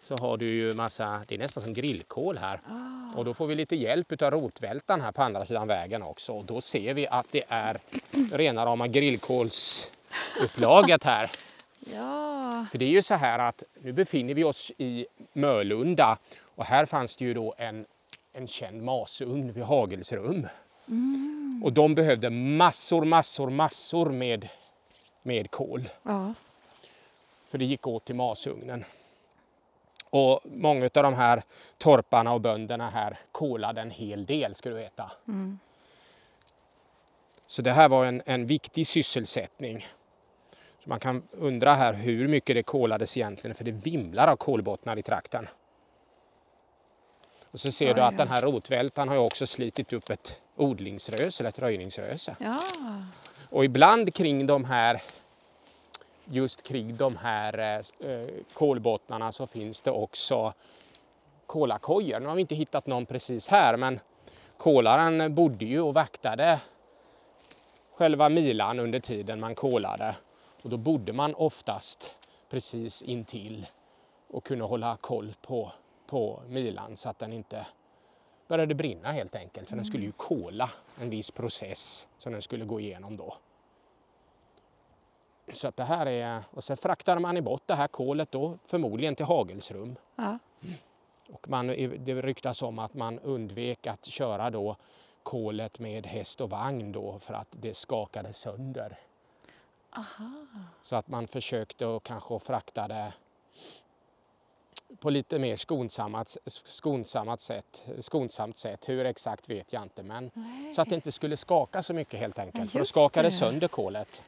så 0.03 0.15
har 0.19 0.37
du 0.37 0.45
ju 0.45 0.73
massa, 0.73 1.21
det 1.27 1.35
är 1.35 1.39
nästan 1.39 1.63
som 1.63 1.73
grillkol 1.73 2.37
här. 2.37 2.59
Och 3.15 3.25
då 3.25 3.33
får 3.33 3.47
vi 3.47 3.55
lite 3.55 3.75
hjälp 3.75 4.21
av 4.21 4.31
rotvältan 4.31 5.01
här 5.01 5.11
på 5.11 5.21
andra 5.23 5.45
sidan 5.45 5.67
vägen 5.67 6.03
också. 6.03 6.33
Och 6.33 6.45
då 6.45 6.61
ser 6.61 6.93
vi 6.93 7.07
att 7.07 7.27
det 7.31 7.43
är 7.47 7.79
rena 8.31 8.65
rama 8.65 8.87
grillkolsupplaget 8.87 11.03
här. 11.03 11.29
Ja, 11.79 12.65
För 12.71 12.77
det 12.77 12.85
är 12.85 12.89
ju 12.89 13.01
så 13.01 13.13
här 13.13 13.39
att 13.39 13.63
nu 13.81 13.91
befinner 13.91 14.33
vi 14.33 14.43
oss 14.43 14.71
i 14.77 15.05
Mölunda 15.33 16.17
och 16.55 16.65
här 16.65 16.85
fanns 16.85 17.15
det 17.15 17.25
ju 17.25 17.33
då 17.33 17.55
en, 17.57 17.85
en 18.33 18.47
känd 18.47 18.83
masugn 18.83 19.51
vid 19.51 19.63
Hagelsrum. 19.63 20.47
Och 21.63 21.73
de 21.73 21.95
behövde 21.95 22.29
massor, 22.29 23.05
massor, 23.05 23.49
massor 23.49 24.09
med, 24.09 24.49
med 25.21 25.51
kol. 25.51 25.89
ja. 26.03 26.33
För 27.49 27.57
det 27.57 27.65
gick 27.65 27.87
åt 27.87 28.05
till 28.05 28.15
masugnen. 28.15 28.85
Och 30.09 30.41
många 30.43 30.85
av 30.85 31.03
de 31.03 31.13
här 31.13 31.43
torparna 31.77 32.33
och 32.33 32.41
bönderna 32.41 32.89
här 32.89 33.19
kolade 33.31 33.81
en 33.81 33.91
hel 33.91 34.25
del 34.25 34.55
ska 34.55 34.69
du 34.69 34.75
veta. 34.75 35.11
Så 37.47 37.61
det 37.61 37.71
här 37.71 37.89
var 37.89 38.05
en, 38.05 38.21
en 38.25 38.45
viktig 38.45 38.87
sysselsättning. 38.87 39.85
Man 40.89 40.99
kan 40.99 41.23
undra 41.32 41.73
här 41.73 41.93
hur 41.93 42.28
mycket 42.28 42.56
det 42.56 42.63
kolades 42.63 43.17
egentligen 43.17 43.56
för 43.56 43.63
det 43.63 43.71
vimlar 43.71 44.28
av 44.28 44.36
kolbottnar 44.36 44.99
i 44.99 45.04
trakten. 45.04 45.47
Och 47.52 47.60
så 47.60 47.71
ser 47.71 47.93
du 47.93 48.02
Oj, 48.02 48.08
att 48.08 48.13
ja. 48.13 48.17
den 48.17 48.28
här 48.28 48.41
rotvältan 48.41 49.08
har 49.08 49.15
ju 49.15 49.21
också 49.21 49.47
slitit 49.47 49.93
upp 49.93 50.10
ett 50.10 50.41
odlingsröse 50.56 51.41
eller 51.41 51.49
ett 51.49 51.60
röjningsröse. 51.60 52.36
ja. 52.39 52.60
Och 53.49 53.65
ibland 53.65 54.13
kring 54.13 54.45
de 54.47 54.65
här 54.65 55.02
just 56.25 56.63
kring 56.63 56.95
de 56.95 57.17
här 57.17 57.60
eh, 57.60 58.10
eh, 58.10 58.25
kolbottnarna 58.54 59.32
så 59.32 59.47
finns 59.47 59.82
det 59.82 59.91
också 59.91 60.54
kolakojor. 61.45 62.19
Nu 62.19 62.28
har 62.28 62.36
vi 62.36 62.41
inte 62.41 62.56
hittat 62.56 62.88
någon 62.88 63.06
precis 63.06 63.47
här 63.47 63.78
men 63.78 63.99
kolaren 64.58 65.36
bodde 65.36 65.65
ju 65.65 65.82
och 65.82 65.93
vaktade 65.93 66.60
själva 67.95 68.30
milan 68.30 68.80
under 68.80 68.99
tiden 68.99 69.39
man 69.39 69.56
kolade. 69.56 70.15
Och 70.63 70.69
då 70.69 70.77
bodde 70.77 71.13
man 71.13 71.35
oftast 71.35 72.15
precis 72.49 73.01
intill 73.01 73.67
och 74.27 74.43
kunde 74.43 74.65
hålla 74.65 74.97
koll 74.97 75.35
på, 75.41 75.71
på 76.07 76.41
milan 76.47 76.97
så 76.97 77.09
att 77.09 77.19
den 77.19 77.33
inte 77.33 77.65
började 78.47 78.75
brinna 78.75 79.11
helt 79.11 79.35
enkelt. 79.35 79.69
För 79.69 79.75
den 79.75 79.85
skulle 79.85 80.05
ju 80.05 80.11
kola 80.11 80.69
en 81.01 81.09
viss 81.09 81.31
process 81.31 82.07
som 82.17 82.31
den 82.31 82.41
skulle 82.41 82.65
gå 82.65 82.79
igenom 82.79 83.17
då. 83.17 83.37
Så 85.53 85.67
att 85.67 85.77
det 85.77 85.83
här 85.83 86.05
är, 86.05 86.43
och 86.51 86.63
sen 86.63 86.77
fraktade 86.77 87.21
man 87.21 87.37
i 87.37 87.41
bort 87.41 87.63
det 87.65 87.75
här 87.75 87.87
kolet 87.87 88.31
då 88.31 88.57
förmodligen 88.65 89.15
till 89.15 89.25
Hagelsrum. 89.25 89.95
ja. 90.15 90.39
Och 91.31 91.49
man, 91.49 91.67
det 91.99 92.21
ryktas 92.21 92.61
om 92.61 92.79
att 92.79 92.93
man 92.93 93.19
undvek 93.19 93.87
att 93.87 94.05
köra 94.05 94.49
då 94.49 94.75
kolet 95.23 95.79
med 95.79 96.07
häst 96.07 96.41
och 96.41 96.49
vagn 96.49 96.91
då 96.91 97.19
för 97.19 97.33
att 97.33 97.47
det 97.51 97.73
skakade 97.73 98.33
sönder. 98.33 98.97
Aha. 99.91 100.32
Så 100.82 100.95
att 100.95 101.08
man 101.08 101.28
försökte 101.28 101.95
att 101.95 102.04
kanske 102.04 102.39
frakta 102.39 102.88
det 102.88 103.13
på 104.99 105.10
lite 105.10 105.39
mer 105.39 105.56
skonsamt, 105.56 106.38
skonsamt, 106.45 107.41
sätt, 107.41 107.84
skonsamt 107.99 108.58
sätt. 108.58 108.89
Hur 108.89 109.06
exakt 109.06 109.49
vet 109.49 109.73
jag 109.73 109.84
inte 109.84 110.04
men 110.04 110.32
Nej. 110.34 110.73
så 110.73 110.82
att 110.82 110.89
det 110.89 110.95
inte 110.95 111.12
skulle 111.12 111.38
skaka 111.38 111.84
så 111.84 111.93
mycket 111.93 112.19
helt 112.19 112.39
enkelt. 112.39 112.63
Ja, 112.63 112.67
för 112.67 112.80
då 112.80 112.82
just 112.82 112.91
skakade 112.91 113.28
det. 113.28 113.32
sönder 113.32 113.67
kolet. 113.67 114.21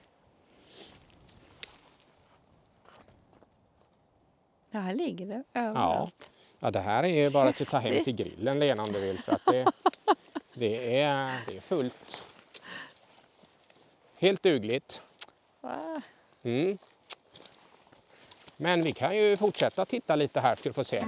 Ja, 4.71 4.79
här 4.79 4.93
ligger 4.93 5.25
det 5.25 5.43
överallt. 5.53 6.31
Ja, 6.59 6.71
det 6.71 6.79
här 6.79 7.03
är 7.03 7.23
ju 7.23 7.29
bara 7.29 7.49
att 7.49 7.67
ta 7.67 7.77
hem 7.77 8.03
till 8.03 8.15
grillen 8.15 8.59
Lena 8.59 8.83
om 8.83 8.91
du 8.91 8.99
vill. 8.99 9.19
För 9.19 9.31
att 9.31 9.45
det, 9.45 9.71
det, 10.53 11.01
är, 11.01 11.41
det 11.47 11.57
är 11.57 11.61
fullt. 11.61 12.27
Helt 14.15 14.43
dugligt. 14.43 15.01
Mm. 16.43 16.77
Men 18.57 18.81
vi 18.81 18.91
kan 18.91 19.17
ju 19.17 19.37
fortsätta 19.37 19.85
titta 19.85 20.15
lite 20.15 20.39
här 20.39 20.55
ska 20.55 20.69
du 20.69 20.73
få 20.73 20.83
se. 20.83 21.05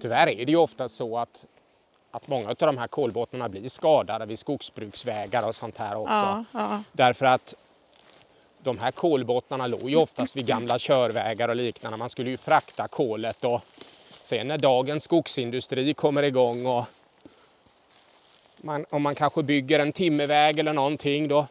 Tyvärr 0.00 0.26
är 0.28 0.44
det 0.44 0.52
ju 0.52 0.56
ofta 0.56 0.88
så 0.88 1.18
att, 1.18 1.44
att 2.10 2.28
många 2.28 2.48
av 2.48 2.54
de 2.56 2.78
här 2.78 2.88
kolbottnarna 2.88 3.48
blir 3.48 3.68
skadade 3.68 4.26
vid 4.26 4.38
skogsbruksvägar 4.38 5.46
och 5.46 5.54
sånt 5.54 5.78
här 5.78 5.96
också. 5.96 6.12
Ja, 6.12 6.44
ja. 6.52 6.82
Därför 6.92 7.26
att 7.26 7.54
de 8.58 8.78
här 8.78 8.90
kolbottnarna 8.90 9.66
låg 9.66 9.90
ju 9.90 9.96
oftast 9.96 10.36
vid 10.36 10.46
gamla 10.46 10.78
körvägar 10.78 11.48
och 11.48 11.56
liknande. 11.56 11.98
Man 11.98 12.10
skulle 12.10 12.30
ju 12.30 12.36
frakta 12.36 12.88
kolet 12.88 13.44
och 13.44 13.60
sen 14.22 14.48
när 14.48 14.58
dagens 14.58 15.04
skogsindustri 15.04 15.94
kommer 15.94 16.22
igång 16.22 16.66
och 16.66 16.84
man, 18.56 18.86
om 18.90 19.02
man 19.02 19.14
kanske 19.14 19.42
bygger 19.42 19.78
en 19.78 19.92
timmerväg 19.92 20.58
eller 20.58 20.72
någonting 20.72 21.28
då, 21.28 21.46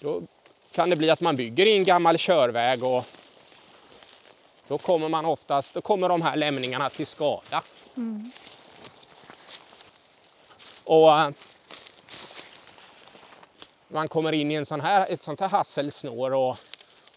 då 0.00 0.22
kan 0.72 0.90
det 0.90 0.96
bli 0.96 1.10
att 1.10 1.20
man 1.20 1.36
bygger 1.36 1.66
i 1.66 1.76
en 1.76 1.84
gammal 1.84 2.18
körväg 2.18 2.84
och 2.84 3.06
då 4.68 4.78
kommer 4.78 5.08
man 5.08 5.24
oftast, 5.24 5.74
då 5.74 5.80
kommer 5.80 6.08
de 6.08 6.22
här 6.22 6.36
lämningarna 6.36 6.90
till 6.90 7.06
skada. 7.06 7.62
Och 10.84 11.20
eh, 11.20 11.30
man 13.88 14.08
kommer 14.08 14.32
in 14.32 14.50
i 14.50 14.54
en 14.54 14.66
sån 14.66 14.80
här, 14.80 15.06
ett 15.08 15.22
sånt 15.22 15.40
här 15.40 15.48
hasselsnår 15.48 16.34
och 16.34 16.58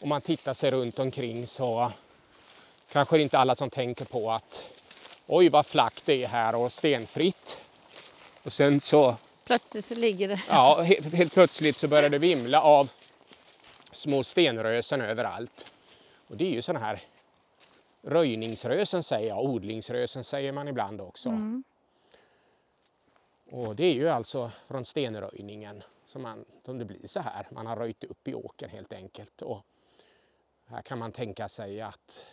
om 0.01 0.09
man 0.09 0.21
tittar 0.21 0.53
sig 0.53 0.71
runt 0.71 0.99
omkring 0.99 1.47
så 1.47 1.91
kanske 2.91 3.17
det 3.17 3.23
inte 3.23 3.37
alla 3.37 3.55
som 3.55 3.69
tänker 3.69 4.05
på 4.05 4.31
att 4.31 4.63
oj 5.27 5.49
vad 5.49 5.65
flackt 5.65 6.05
det 6.05 6.23
är 6.23 6.27
här 6.27 6.55
och 6.55 6.73
stenfritt. 6.73 7.57
Och 8.43 8.53
sen 8.53 8.81
så, 8.81 9.15
Plötsligt 9.43 9.85
så 9.85 9.95
ligger 9.95 10.27
det. 10.27 10.41
ja, 10.49 10.81
helt, 10.81 11.13
helt 11.13 11.33
plötsligt 11.33 11.77
så 11.77 11.87
börjar 11.87 12.09
det 12.09 12.17
vimla 12.17 12.61
av 12.61 12.91
små 13.91 14.23
stenrösen 14.23 15.01
överallt. 15.01 15.73
Och 16.27 16.37
det 16.37 16.45
är 16.45 16.51
ju 16.51 16.61
sån 16.61 16.75
här 16.75 17.03
röjningsrösen 18.01 19.03
säger 19.03 19.27
jag, 19.27 19.43
odlingsrösen 19.45 20.23
säger 20.23 20.51
man 20.51 20.67
ibland 20.67 21.01
också. 21.01 21.29
Mm. 21.29 21.63
Och 23.51 23.75
det 23.75 23.85
är 23.85 23.93
ju 23.93 24.09
alltså 24.09 24.51
från 24.67 24.85
stenröjningen 24.85 25.83
som, 26.05 26.21
man, 26.21 26.45
som 26.65 26.77
det 26.77 26.85
blir 26.85 27.07
så 27.07 27.19
här. 27.19 27.47
Man 27.51 27.65
har 27.65 27.75
röjt 27.75 28.03
upp 28.03 28.27
i 28.27 28.33
åkern 28.33 28.69
helt 28.69 28.93
enkelt. 28.93 29.41
Och 29.41 29.65
här 30.65 30.81
kan 30.81 30.99
man 30.99 31.11
tänka 31.11 31.49
sig 31.49 31.81
att 31.81 32.25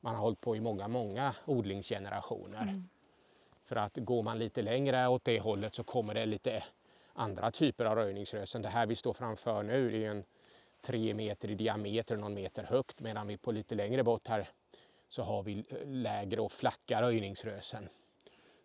man 0.00 0.14
har 0.14 0.22
hållit 0.22 0.40
på 0.40 0.56
i 0.56 0.60
många, 0.60 0.88
många 0.88 1.34
odlingsgenerationer. 1.44 2.82
För 3.64 3.76
att 3.76 3.96
går 3.96 4.22
man 4.22 4.38
lite 4.38 4.62
längre 4.62 5.08
åt 5.08 5.24
det 5.24 5.40
hållet 5.40 5.74
så 5.74 5.84
kommer 5.84 6.14
det 6.14 6.26
lite 6.26 6.64
andra 7.12 7.50
typer 7.50 7.84
av 7.84 7.96
röjningsrösen. 7.96 8.62
Det 8.62 8.68
här 8.68 8.86
vi 8.86 8.96
står 8.96 9.12
framför 9.12 9.62
nu 9.62 9.90
det 9.90 10.04
är 10.04 10.10
en 10.10 10.24
tre 10.80 11.14
meter 11.14 11.50
i 11.50 11.54
diameter 11.54 12.16
någon 12.16 12.34
meter 12.34 12.62
högt 12.64 13.00
medan 13.00 13.26
vi 13.26 13.36
på 13.36 13.52
lite 13.52 13.74
längre 13.74 14.02
bort 14.02 14.28
här 14.28 14.48
så 15.08 15.22
har 15.22 15.42
vi 15.42 15.64
lägre 15.86 16.40
och 16.40 16.52
flacka 16.52 17.02
röjningsrösen 17.02 17.88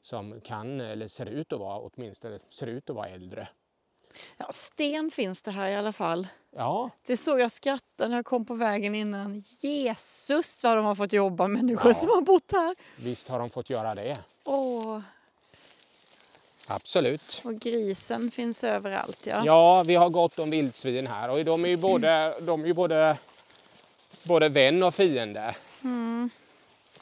som 0.01 0.41
kan, 0.41 0.81
eller 0.81 1.07
ser 1.07 1.25
ut 1.25 1.53
att 1.53 1.59
vara, 1.59 1.79
åtminstone 1.79 2.39
ser 2.49 2.67
ut 2.67 2.89
att 2.89 2.95
vara 2.95 3.07
äldre. 3.07 3.47
Ja, 4.37 4.47
sten 4.51 5.11
finns 5.11 5.41
det 5.41 5.51
här 5.51 5.69
i 5.69 5.75
alla 5.75 5.91
fall. 5.91 6.27
Ja, 6.51 6.89
Det 7.05 7.17
såg 7.17 7.39
jag 7.39 7.51
skratta 7.51 8.07
när 8.07 8.15
jag 8.15 8.25
kom 8.25 8.45
på 8.45 8.53
vägen 8.53 8.95
innan. 8.95 9.43
Jesus 9.61 10.63
vad 10.63 10.77
de 10.77 10.85
har 10.85 10.95
fått 10.95 11.13
jobba, 11.13 11.47
människor 11.47 11.89
Ja. 11.89 11.93
som 11.93 12.09
har 12.09 12.21
bott 12.21 12.51
här. 12.51 12.75
visst 12.97 13.27
har 13.29 13.39
de 13.39 13.49
fått 13.49 13.69
göra 13.69 13.95
det. 13.95 14.13
Åh, 14.49 14.99
Absolut. 16.67 17.41
och 17.45 17.59
grisen 17.59 18.31
finns 18.31 18.63
överallt. 18.63 19.25
Ja. 19.27 19.41
Ja, 19.45 19.83
vi 19.83 19.95
har 19.95 20.09
gott 20.09 20.39
om 20.39 20.49
vildsvin 20.49 21.07
här 21.07 21.29
och 21.29 21.45
de 21.45 21.65
är 21.65 21.69
ju 21.69 21.77
både, 21.91 22.33
de 22.41 22.63
är 22.63 22.67
ju 22.67 22.73
både, 22.73 23.17
både 24.23 24.49
vän 24.49 24.83
och 24.83 24.95
fiende. 24.95 25.55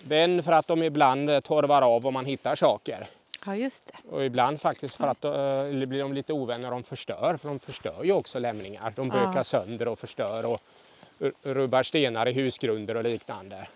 Vän 0.03 0.43
för 0.43 0.51
att 0.51 0.67
de 0.67 0.83
ibland 0.83 1.43
torvar 1.43 1.81
av 1.81 2.07
om 2.07 2.13
man 2.13 2.25
hittar 2.25 2.55
saker. 2.55 3.07
ja, 3.45 3.55
just 3.55 3.85
det. 3.87 4.09
Och 4.15 4.25
ibland 4.25 4.61
faktiskt 4.61 4.95
för 4.95 5.07
att 5.07 5.23
eh, 5.25 5.31
eller 5.59 5.85
blir 5.85 5.99
de 5.99 6.13
lite 6.13 6.33
ovänner 6.33 6.67
och 6.67 6.71
de 6.73 6.83
förstör. 6.83 7.37
För 7.41 7.47
de 7.47 7.59
förstör 7.59 8.03
ju 8.03 8.11
också 8.11 8.39
lämningar. 8.39 8.93
De 8.95 9.09
bökar 9.09 9.33
Ja. 9.35 9.43
sönder 9.43 9.87
och 9.87 9.99
förstör 9.99 10.45
och 10.45 10.61
rubbar 11.43 11.83
stenar 11.83 12.27
i 12.27 12.31
husgrunder 12.31 12.95
och 12.97 13.03
liknande. 13.03 13.67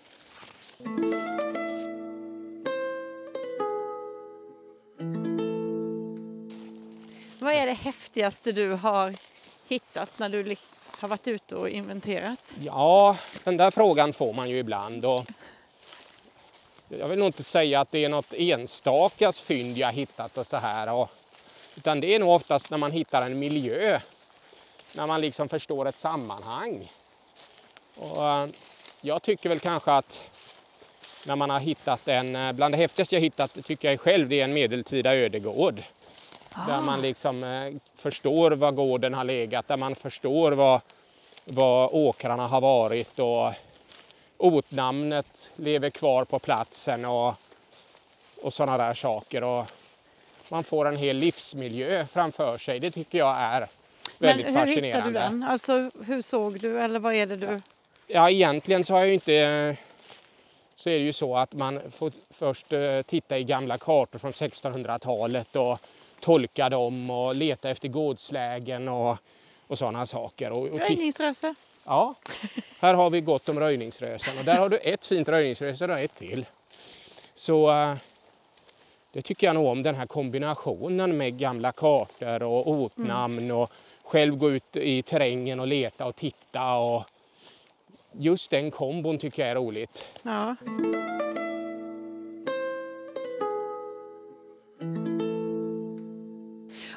Det 7.69 7.73
häftigaste 7.73 8.51
du 8.51 8.71
har 8.71 9.13
hittat 9.67 10.19
när 10.19 10.29
du 10.29 10.55
har 10.99 11.07
varit 11.07 11.27
ute 11.27 11.55
och 11.55 11.69
inventerat? 11.69 12.53
Ja, 12.61 13.17
den 13.43 13.57
där 13.57 13.71
frågan 13.71 14.13
får 14.13 14.33
man 14.33 14.49
ju 14.49 14.57
ibland. 14.57 15.05
Och 15.05 15.25
jag 16.87 17.07
vill 17.07 17.19
nog 17.19 17.27
inte 17.27 17.43
säga 17.43 17.79
att 17.79 17.91
det 17.91 18.05
är 18.05 18.09
något 18.09 18.33
enstaka 18.33 19.31
fynd 19.31 19.77
jag 19.77 19.91
hittat 19.91 20.37
och 20.37 20.47
så 20.47 20.57
här. 20.57 20.93
Och, 20.93 21.09
utan 21.75 21.99
det 21.99 22.15
är 22.15 22.19
nog 22.19 22.29
oftast 22.29 22.69
när 22.69 22.77
man 22.77 22.91
hittar 22.91 23.21
en 23.21 23.39
miljö. 23.39 23.99
När 24.93 25.07
man 25.07 25.21
liksom 25.21 25.49
förstår 25.49 25.87
ett 25.87 25.99
sammanhang. 25.99 26.91
Och, 27.95 28.29
eh, 28.29 28.47
jag 29.01 29.21
tycker 29.21 29.49
väl 29.49 29.59
kanske 29.59 29.91
att 29.91 30.21
när 31.25 31.35
man 31.35 31.49
har 31.49 31.59
hittat 31.59 32.07
en, 32.07 32.35
eh, 32.35 32.51
bland 32.51 32.73
det 32.73 32.77
häftigaste 32.77 33.15
jag 33.15 33.21
hittat 33.21 33.65
tycker 33.65 33.89
jag 33.89 33.99
själv 33.99 34.29
det 34.29 34.39
är 34.39 34.43
en 34.43 34.53
medeltida 34.53 35.15
ödegård. 35.15 35.83
Där 36.67 36.81
man 36.81 37.01
liksom 37.01 37.43
eh, 37.43 37.73
förstår 37.95 38.51
var 38.51 38.71
gården 38.71 39.13
har 39.13 39.23
legat, 39.23 39.67
där 39.67 39.77
man 39.77 39.95
förstår 39.95 40.51
vad, 40.51 40.81
vad 41.45 41.89
åkrarna 41.91 42.47
har 42.47 42.61
varit 42.61 43.19
och 43.19 43.53
ortnamnet 44.37 45.49
lever 45.55 45.89
kvar 45.89 46.25
på 46.25 46.39
platsen 46.39 47.05
och, 47.05 47.33
och 48.43 48.53
sådana 48.53 48.77
där 48.77 48.93
saker. 48.93 49.43
Och 49.43 49.71
man 50.51 50.63
får 50.63 50.87
en 50.87 50.97
hel 50.97 51.17
livsmiljö 51.17 52.05
framför 52.05 52.57
sig. 52.57 52.79
Det 52.79 52.91
tycker 52.91 53.17
jag 53.17 53.37
är 53.37 53.67
väldigt 54.19 54.45
Men 54.45 54.55
hur 54.55 54.65
hittade 54.65 54.65
fascinerande. 54.65 55.09
du 55.09 55.13
den? 55.13 55.43
Alltså, 55.43 55.91
hur 56.05 56.21
såg 56.21 56.59
du 56.59 56.79
eller 56.79 56.99
vad 56.99 57.13
är 57.13 57.25
det 57.25 57.35
du... 57.35 57.61
Ja, 58.07 58.29
egentligen 58.29 58.83
så 58.83 58.93
har 58.93 58.99
jag 58.99 59.13
inte... 59.13 59.77
Så 60.75 60.89
är 60.89 60.99
det 60.99 61.05
ju 61.05 61.13
så 61.13 61.37
att 61.37 61.53
man 61.53 61.81
får 61.91 62.11
först 62.29 62.73
eh, 62.73 63.01
titta 63.01 63.37
i 63.37 63.43
gamla 63.43 63.77
kartor 63.77 64.19
från 64.19 64.31
1600-talet 64.31 65.55
och 65.55 65.79
tolka 66.21 66.69
dem 66.69 67.09
och 67.09 67.35
leta 67.35 67.69
efter 67.69 67.87
gårdslägen 67.87 68.87
och, 68.87 69.17
och 69.67 69.77
sådana 69.77 70.05
saker. 70.05 70.51
Och, 70.51 70.67
och 70.67 70.79
Röjningsröse? 70.79 71.55
ja, 71.85 72.15
här 72.79 72.93
har 72.93 73.09
vi 73.09 73.21
gott 73.21 73.49
om 73.49 73.59
röjningsrösen 73.59 74.37
och 74.37 74.45
där 74.45 74.57
har 74.57 74.69
du 74.69 74.77
ett 74.77 75.05
fint 75.05 75.27
röjningsröse 75.27 75.85
och 75.85 75.99
ett 75.99 76.15
till. 76.15 76.45
Så 77.35 77.71
eh, 77.71 77.95
det 79.11 79.21
tycker 79.21 79.47
jag 79.47 79.53
nog 79.53 79.67
om, 79.67 79.83
den 79.83 79.95
här 79.95 80.05
kombinationen 80.05 81.17
med 81.17 81.37
gamla 81.37 81.71
kartor 81.71 82.43
och 82.43 82.67
ortnamn 82.67 83.51
och 83.51 83.71
själv 84.03 84.37
gå 84.37 84.51
ut 84.51 84.75
i 84.75 85.01
terrängen 85.01 85.59
och 85.59 85.67
leta 85.67 86.05
och 86.05 86.15
titta. 86.15 86.73
Och 86.73 87.03
just 88.11 88.51
den 88.51 88.71
kombon 88.71 89.17
tycker 89.17 89.41
jag 89.41 89.51
är 89.51 89.55
roligt. 89.55 90.19
Ja. 90.23 90.55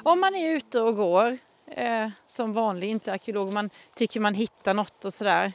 Om 0.03 0.19
man 0.19 0.35
är 0.35 0.55
ute 0.55 0.81
och 0.81 0.95
går 0.95 1.37
eh, 1.67 2.09
som 2.25 2.53
vanlig, 2.53 2.89
inte 2.89 3.13
arkeolog, 3.13 3.53
man 3.53 3.69
tycker 3.95 4.19
man 4.19 4.33
hittar 4.33 4.73
något 4.73 5.05
och 5.05 5.13
sådär. 5.13 5.53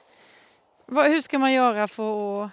Hur 0.87 1.21
ska 1.21 1.39
man 1.39 1.53
göra 1.53 1.89
för 1.89 2.45
att 2.45 2.51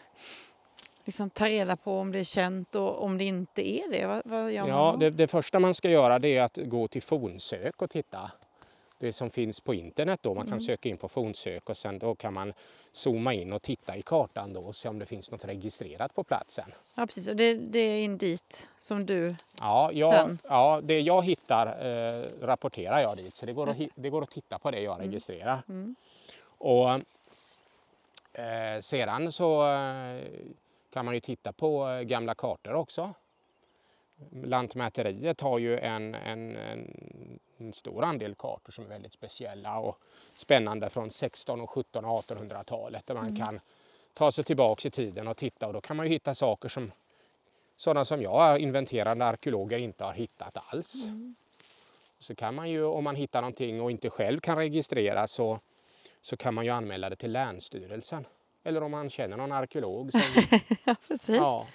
liksom, 1.05 1.29
ta 1.29 1.45
reda 1.45 1.75
på 1.75 1.99
om 1.99 2.11
det 2.11 2.19
är 2.19 2.23
känt 2.23 2.75
och 2.75 3.03
om 3.03 3.17
det 3.17 3.23
inte 3.23 3.69
är 3.69 3.91
det? 3.91 4.05
Vad, 4.05 4.21
vad 4.25 4.51
Ja, 4.51 4.95
det, 4.99 5.09
det 5.09 5.27
första 5.27 5.59
man 5.59 5.73
ska 5.73 5.89
göra 5.89 6.27
är 6.27 6.41
att 6.41 6.57
gå 6.57 6.87
till 6.87 7.03
fornsök 7.03 7.81
och 7.81 7.89
titta. 7.89 8.31
Det 8.99 9.13
som 9.13 9.29
finns 9.29 9.59
på 9.59 9.73
internet 9.73 10.19
då. 10.23 10.33
Man 10.33 10.47
kan 10.47 10.59
söka 10.59 10.89
in 10.89 10.97
på 10.97 11.07
fornsök 11.07 11.69
och 11.69 11.77
sen 11.77 11.99
då 11.99 12.15
kan 12.15 12.33
man 12.33 12.53
zooma 12.91 13.33
in 13.33 13.53
och 13.53 13.61
titta 13.61 13.97
i 13.97 14.01
kartan 14.01 14.53
då 14.53 14.61
och 14.61 14.75
se 14.75 14.89
om 14.89 14.99
det 14.99 15.05
finns 15.05 15.31
något 15.31 15.45
registrerat 15.45 16.15
på 16.15 16.23
platsen. 16.23 16.71
Ja, 16.95 17.05
precis. 17.05 17.27
Och 17.27 17.35
det, 17.35 17.53
det 17.53 17.79
är 17.79 18.03
in 18.03 18.17
dit 18.17 18.69
som 18.77 19.05
du... 19.05 19.35
Ja, 19.59 19.91
jag, 19.93 20.13
Sen? 20.13 20.39
ja 20.43 20.81
det 20.83 20.99
jag 20.99 21.25
hittar 21.25 21.67
eh, 21.67 22.25
rapporterar 22.41 22.99
jag 22.99 23.17
dit. 23.17 23.35
Så 23.35 23.45
det 23.45 23.53
går, 23.53 23.69
att, 23.69 23.77
det 23.95 24.09
går 24.09 24.21
att 24.21 24.31
titta 24.31 24.59
på 24.59 24.71
det 24.71 24.81
jag 24.81 24.99
registrerar. 24.99 25.63
Mm. 25.69 25.95
Och 26.57 26.89
eh, 28.39 28.81
sedan 28.81 29.31
så 29.31 29.67
eh, 29.67 30.23
kan 30.93 31.05
man 31.05 31.13
ju 31.13 31.19
titta 31.19 31.51
på 31.51 31.89
eh, 31.89 32.01
gamla 32.01 32.35
kartor 32.35 32.73
också. 32.73 33.13
Lantmäteriet 34.31 35.41
har 35.41 35.59
ju 35.59 35.79
en, 35.79 36.15
en, 36.15 36.57
en, 37.57 37.73
stor 37.73 38.03
andel 38.03 38.35
kartor 38.35 38.71
som 38.71 38.85
är 38.85 38.89
väldigt 38.89 39.13
speciella 39.13 39.79
och 39.79 39.99
spännande 40.35 40.89
från 40.89 41.09
16, 41.09 41.61
och 41.61 41.69
17 41.69 42.05
och 42.05 42.21
1800-talet 42.21 43.07
där 43.07 43.15
man 43.15 43.35
kan 43.35 43.59
ta 44.13 44.31
sig 44.31 44.43
tillbaks 44.43 44.85
i 44.85 44.91
tiden 44.91 45.27
och 45.27 45.37
titta 45.37 45.67
och 45.67 45.73
då 45.73 45.81
kan 45.81 45.97
man 45.97 46.05
ju 46.05 46.11
hitta 46.11 46.35
saker 46.35 46.69
som 46.69 46.91
sådana 47.75 48.05
som 48.05 48.21
jag, 48.21 48.59
inventerande 48.59 49.25
arkeologer, 49.25 49.77
inte 49.77 50.03
har 50.03 50.13
hittat 50.13 50.57
alls. 50.73 51.05
Så 52.19 52.35
kan 52.35 52.55
man 52.55 52.69
ju, 52.69 52.83
om 52.83 53.03
man 53.03 53.15
hittar 53.15 53.41
någonting 53.41 53.81
och 53.81 53.91
inte 53.91 54.09
själv 54.09 54.39
kan 54.39 54.57
registrera 54.57 55.27
så, 55.27 55.59
så 56.21 56.37
kan 56.37 56.53
man 56.53 56.65
ju 56.65 56.71
anmäla 56.71 57.09
det 57.09 57.15
till 57.15 57.31
Länsstyrelsen. 57.31 58.25
Eller 58.63 58.83
om 58.83 58.91
man 58.91 59.09
känner 59.09 59.37
någon 59.37 59.51
arkeolog. 59.51 60.11
Som, 60.11 60.21
Ja, 60.85 60.95
precis. 61.07 61.35
ja. 61.35 61.67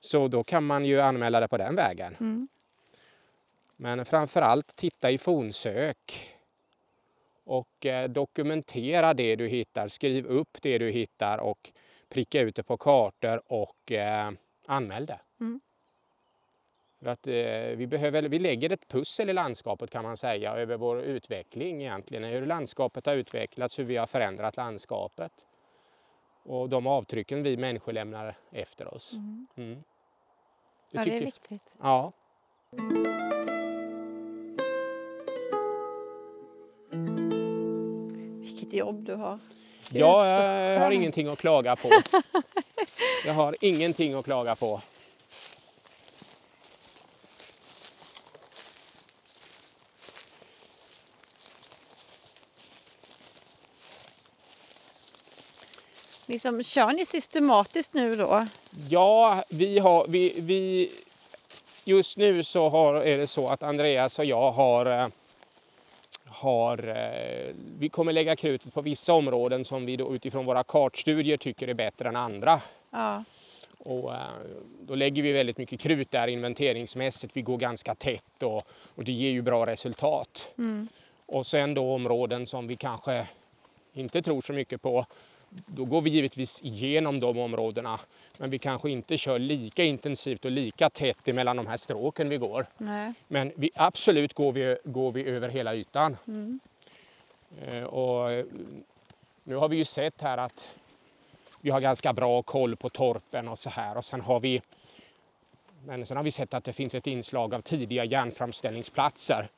Så 0.00 0.28
då 0.28 0.44
kan 0.44 0.66
man 0.66 0.84
ju 0.84 1.00
anmäla 1.00 1.40
det 1.40 1.48
på 1.48 1.56
den 1.56 1.76
vägen. 1.76 2.16
Mm. 2.20 2.48
Men 3.76 4.04
framför 4.04 4.42
allt 4.42 4.76
titta 4.76 5.10
i 5.10 5.18
fornsök 5.18 6.30
och 7.44 7.86
eh, 7.86 8.08
dokumentera 8.08 9.14
det 9.14 9.36
du 9.36 9.48
hittar. 9.48 9.88
Skriv 9.88 10.26
upp 10.26 10.58
det 10.62 10.78
du 10.78 10.90
hittar 10.90 11.38
och 11.38 11.72
pricka 12.08 12.40
ut 12.40 12.56
det 12.56 12.62
på 12.62 12.76
kartor 12.76 13.42
och 13.46 13.92
eh, 13.92 14.32
anmäl 14.66 15.06
det. 15.06 15.20
Mm. 15.40 15.60
För 16.98 17.06
att, 17.06 17.26
eh, 17.26 17.76
vi, 17.76 17.86
behöver, 17.86 18.22
vi 18.22 18.38
lägger 18.38 18.72
ett 18.72 18.88
pussel 18.88 19.30
i 19.30 19.32
landskapet 19.32 19.90
kan 19.90 20.04
man 20.04 20.16
säga 20.16 20.54
över 20.54 20.76
vår 20.76 21.00
utveckling 21.00 21.82
egentligen. 21.82 22.24
Hur 22.24 22.46
landskapet 22.46 23.06
har 23.06 23.14
utvecklats, 23.14 23.78
hur 23.78 23.84
vi 23.84 23.96
har 23.96 24.06
förändrat 24.06 24.56
landskapet. 24.56 25.32
Och 26.42 26.68
de 26.68 26.86
avtrycken 26.86 27.42
vi 27.42 27.56
människor 27.56 27.92
lämnar 27.92 28.36
efter 28.50 28.94
oss. 28.94 29.12
Mm. 29.12 29.46
Mm. 29.56 29.82
Ja, 30.90 31.04
det 31.04 31.16
är 31.16 31.20
viktigt. 31.20 31.62
Ja. 31.80 32.12
Vilket 38.40 38.72
jobb 38.72 39.04
du 39.04 39.14
har. 39.14 39.38
Jag 39.90 40.36
så 40.36 40.42
eh, 40.42 40.78
har 40.78 40.78
skönt. 40.78 40.94
ingenting 40.94 41.26
att 41.26 41.38
klaga 41.38 41.76
på. 41.76 41.88
Jag 43.26 43.34
har 43.34 43.56
ingenting 43.60 44.14
att 44.14 44.24
klaga 44.24 44.56
på. 44.56 44.80
Liksom, 56.30 56.62
kör 56.62 56.92
ni 56.92 57.04
systematiskt 57.04 57.94
nu 57.94 58.16
då? 58.16 58.46
Ja, 58.88 59.44
vi 59.48 59.78
har, 59.78 60.06
vi, 60.08 60.34
vi, 60.40 60.90
just 61.84 62.18
nu 62.18 62.42
så 62.42 62.68
har, 62.68 62.94
är 62.94 63.18
det 63.18 63.26
så 63.26 63.48
att 63.48 63.62
Andreas 63.62 64.18
och 64.18 64.24
jag 64.24 64.52
har, 64.52 64.86
eh, 64.86 65.08
har 66.24 66.88
eh, 66.88 67.54
vi 67.78 67.88
kommer 67.88 68.12
lägga 68.12 68.36
krutet 68.36 68.74
på 68.74 68.80
vissa 68.80 69.12
områden 69.12 69.64
som 69.64 69.86
vi 69.86 69.96
då 69.96 70.14
utifrån 70.14 70.44
våra 70.44 70.64
kartstudier 70.64 71.36
tycker 71.36 71.68
är 71.68 71.74
bättre 71.74 72.08
än 72.08 72.16
andra. 72.16 72.60
Ja. 72.90 73.24
Och, 73.78 74.14
eh, 74.14 74.20
då 74.80 74.94
lägger 74.94 75.22
vi 75.22 75.32
väldigt 75.32 75.58
mycket 75.58 75.80
krut 75.80 76.10
där 76.10 76.28
inventeringsmässigt. 76.28 77.36
Vi 77.36 77.42
går 77.42 77.56
ganska 77.56 77.94
tätt 77.94 78.42
och, 78.42 78.62
och 78.94 79.04
det 79.04 79.12
ger 79.12 79.30
ju 79.30 79.42
bra 79.42 79.66
resultat. 79.66 80.52
Och 81.26 81.46
sen 81.46 81.74
då 81.74 81.94
områden 81.94 82.46
som 82.46 82.66
vi 82.66 82.76
kanske 82.76 83.26
inte 83.92 84.22
tror 84.22 84.40
så 84.40 84.52
mycket 84.52 84.82
på. 84.82 85.06
Då 85.50 85.84
går 85.84 86.00
vi 86.00 86.10
givetvis 86.10 86.62
igenom 86.62 87.20
de 87.20 87.38
områdena. 87.38 88.00
Men 88.38 88.50
vi 88.50 88.58
kanske 88.58 88.90
inte 88.90 89.16
kör 89.16 89.38
lika 89.38 89.84
intensivt 89.84 90.44
och 90.44 90.50
lika 90.50 90.90
tätt 90.90 91.28
emellan 91.28 91.56
de 91.56 91.66
här 91.66 91.76
stråken 91.76 92.28
vi 92.28 92.36
går. 92.36 92.66
Nej. 92.78 93.12
Men 93.28 93.52
vi, 93.56 93.70
absolut 93.74 94.34
går 94.34 94.52
vi, 94.52 94.76
går 94.84 95.12
vi 95.12 95.24
över 95.24 95.48
hela 95.48 95.74
ytan. 95.74 96.16
Eh, 97.60 97.84
och 97.84 98.32
eh, 98.32 98.44
nu 99.44 99.54
har 99.54 99.68
vi 99.68 99.76
ju 99.76 99.84
sett 99.84 100.20
här 100.20 100.38
att 100.38 100.64
vi 101.60 101.70
har 101.70 101.80
ganska 101.80 102.12
bra 102.12 102.42
koll 102.42 102.76
på 102.76 102.88
torpen 102.88 103.48
och 103.48 103.58
så 103.58 103.70
här. 103.70 103.96
Och 103.96 104.04
sen 104.04 104.20
har 104.20 104.40
vi, 104.40 104.62
men 105.84 106.06
sen 106.06 106.16
har 106.16 106.24
vi 106.24 106.30
sett 106.30 106.54
att 106.54 106.64
det 106.64 106.72
finns 106.72 106.94
ett 106.94 107.06
inslag 107.06 107.54
av 107.54 107.60
tidiga 107.60 108.04
järnframställningsplatser. 108.04 109.48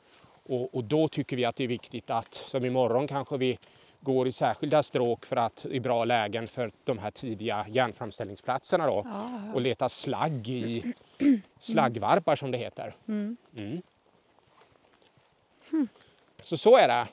Och, 0.46 0.74
och 0.74 0.84
då 0.84 1.08
tycker 1.08 1.36
vi 1.36 1.44
att 1.44 1.56
det 1.56 1.64
är 1.64 1.68
viktigt 1.68 2.10
att, 2.10 2.34
som 2.34 2.64
imorgon 2.64 3.08
kanske 3.08 3.36
vi 3.36 3.58
går 4.02 4.28
i 4.28 4.32
särskilda 4.32 4.82
stråk 4.82 5.26
för 5.26 5.36
att, 5.36 5.66
i 5.66 5.80
bra 5.80 6.04
lägen 6.04 6.46
för 6.46 6.72
de 6.84 6.98
här 6.98 7.10
tidiga 7.10 7.66
järnframställningsplatserna 7.68 8.86
då. 8.86 9.06
Och 9.54 9.60
leta 9.60 9.88
slagg 9.88 10.48
i 10.48 10.94
slaggvarpar 11.58 12.36
som 12.36 12.50
det 12.50 12.58
heter. 12.58 12.96
Mm. 13.08 13.36
Så 16.42 16.56
så 16.56 16.76
är 16.76 16.88
det. 16.88 17.06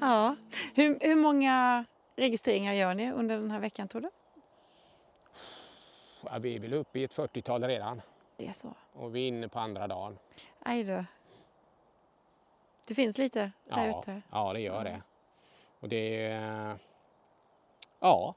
Ja. 0.00 0.36
Hur, 0.74 0.98
hur 1.00 1.16
många 1.16 1.84
registreringar 2.16 2.72
gör 2.72 2.94
ni 2.94 3.12
under 3.12 3.36
den 3.36 3.50
här 3.50 3.60
veckan 3.60 3.88
tror 3.88 4.00
du? 4.00 4.10
Ja, 6.24 6.38
vi 6.38 6.54
är 6.54 6.60
väl 6.60 6.74
uppe 6.74 6.98
i 6.98 7.04
ett 7.04 7.14
40-tal 7.14 7.64
redan 7.64 8.02
Det 8.38 8.46
är 8.48 8.52
så. 8.52 8.74
och 8.92 9.16
vi 9.16 9.24
är 9.24 9.28
inne 9.28 9.48
på 9.48 9.58
andra 9.58 9.86
dagen. 9.86 10.18
Aj 10.60 10.84
då. 10.84 11.04
Det 12.86 12.94
finns 12.94 13.18
lite 13.18 13.40
där 13.68 13.86
Ja, 13.88 13.98
ute. 14.00 14.22
ja 14.32 14.52
det 14.52 14.60
gör 14.60 14.84
det. 14.84 15.02
Och 15.80 15.88
det 15.88 16.26
är... 16.26 16.78
Ja. 18.00 18.34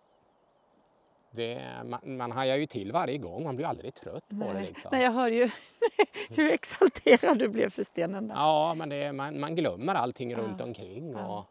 Det, 1.31 1.65
man, 1.85 1.99
man 2.17 2.31
hajar 2.31 2.55
ju 2.57 2.65
till 2.65 2.91
varje 2.91 3.17
gång, 3.17 3.43
man 3.43 3.55
blir 3.55 3.65
aldrig 3.65 3.93
trött 3.93 4.27
på 4.29 4.35
det. 4.35 4.53
Nej. 4.53 4.65
Liksom. 4.67 4.89
Nej, 4.91 5.03
jag 5.03 5.11
hör 5.11 5.27
ju 5.29 5.49
hur 6.29 6.51
exalterad 6.51 7.39
du 7.39 7.47
blev 7.47 7.69
för 7.69 7.83
stenen 7.83 8.27
där. 8.27 8.35
Ja, 8.35 8.73
men 8.77 8.89
det, 8.89 9.13
man, 9.13 9.39
man 9.39 9.55
glömmer 9.55 9.95
allting 9.95 10.31
Ja. 10.31 10.37
runt 10.37 10.61
omkring. 10.61 11.11
Ja. 11.11 11.37
Och 11.39 11.45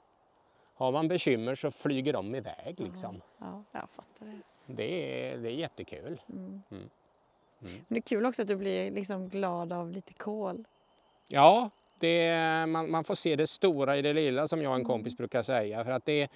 har 0.74 0.92
man 0.92 1.08
bekymmer 1.08 1.54
så 1.54 1.70
flyger 1.70 2.12
de 2.12 2.34
iväg. 2.34 2.80
Liksom. 2.80 3.20
Ja, 3.38 3.62
jag 3.72 3.90
fattar 3.90 4.26
det. 4.26 4.40
Det, 4.66 4.84
är, 5.32 5.36
det 5.38 5.48
är 5.48 5.54
jättekul. 5.54 6.20
Men 7.60 7.84
det 7.88 7.96
är 7.96 8.00
kul 8.00 8.26
också 8.26 8.42
att 8.42 8.48
du 8.48 8.56
blir 8.56 8.90
liksom 8.90 9.28
glad 9.28 9.72
av 9.72 9.90
lite 9.92 10.14
kol. 10.14 10.64
Ja, 11.28 11.70
det, 11.98 12.34
man, 12.68 12.90
man 12.90 13.04
får 13.04 13.14
se 13.14 13.36
det 13.36 13.46
stora 13.46 13.96
i 13.96 14.02
det 14.02 14.12
lilla 14.12 14.48
som 14.48 14.62
jag 14.62 14.70
och 14.70 14.74
en 14.74 14.80
Mm. 14.80 14.88
kompis 14.88 15.16
brukar 15.16 15.42
säga. 15.42 15.84
För 15.84 15.90
att 15.90 16.04
det, 16.04 16.28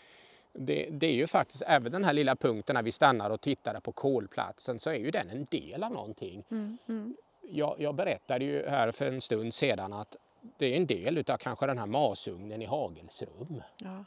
det, 0.52 0.88
det 0.90 1.06
är 1.06 1.12
ju 1.12 1.26
faktiskt, 1.26 1.62
även 1.66 1.92
den 1.92 2.04
här 2.04 2.12
lilla 2.12 2.36
punkten 2.36 2.74
när 2.74 2.82
vi 2.82 2.92
stannar 2.92 3.30
och 3.30 3.40
tittar 3.40 3.80
på 3.80 3.92
kolplatsen 3.92 4.78
så 4.80 4.90
är 4.90 4.94
ju 4.94 5.10
den 5.10 5.28
en 5.30 5.44
del 5.50 5.84
av 5.84 5.92
någonting. 5.92 6.44
Mm, 6.50 6.78
mm. 6.88 7.16
Jag, 7.50 7.76
jag 7.80 7.94
berättade 7.94 8.44
ju 8.44 8.66
här 8.68 8.92
för 8.92 9.06
en 9.06 9.20
stund 9.20 9.54
sedan 9.54 9.92
att 9.92 10.16
det 10.58 10.66
är 10.66 10.76
en 10.76 10.86
del 10.86 11.18
utav 11.18 11.36
kanske 11.36 11.66
den 11.66 11.78
här 11.78 11.86
masugnen 11.86 12.62
i 12.62 12.66
Hagelsrum 12.66 13.62
Ja. 13.82 14.04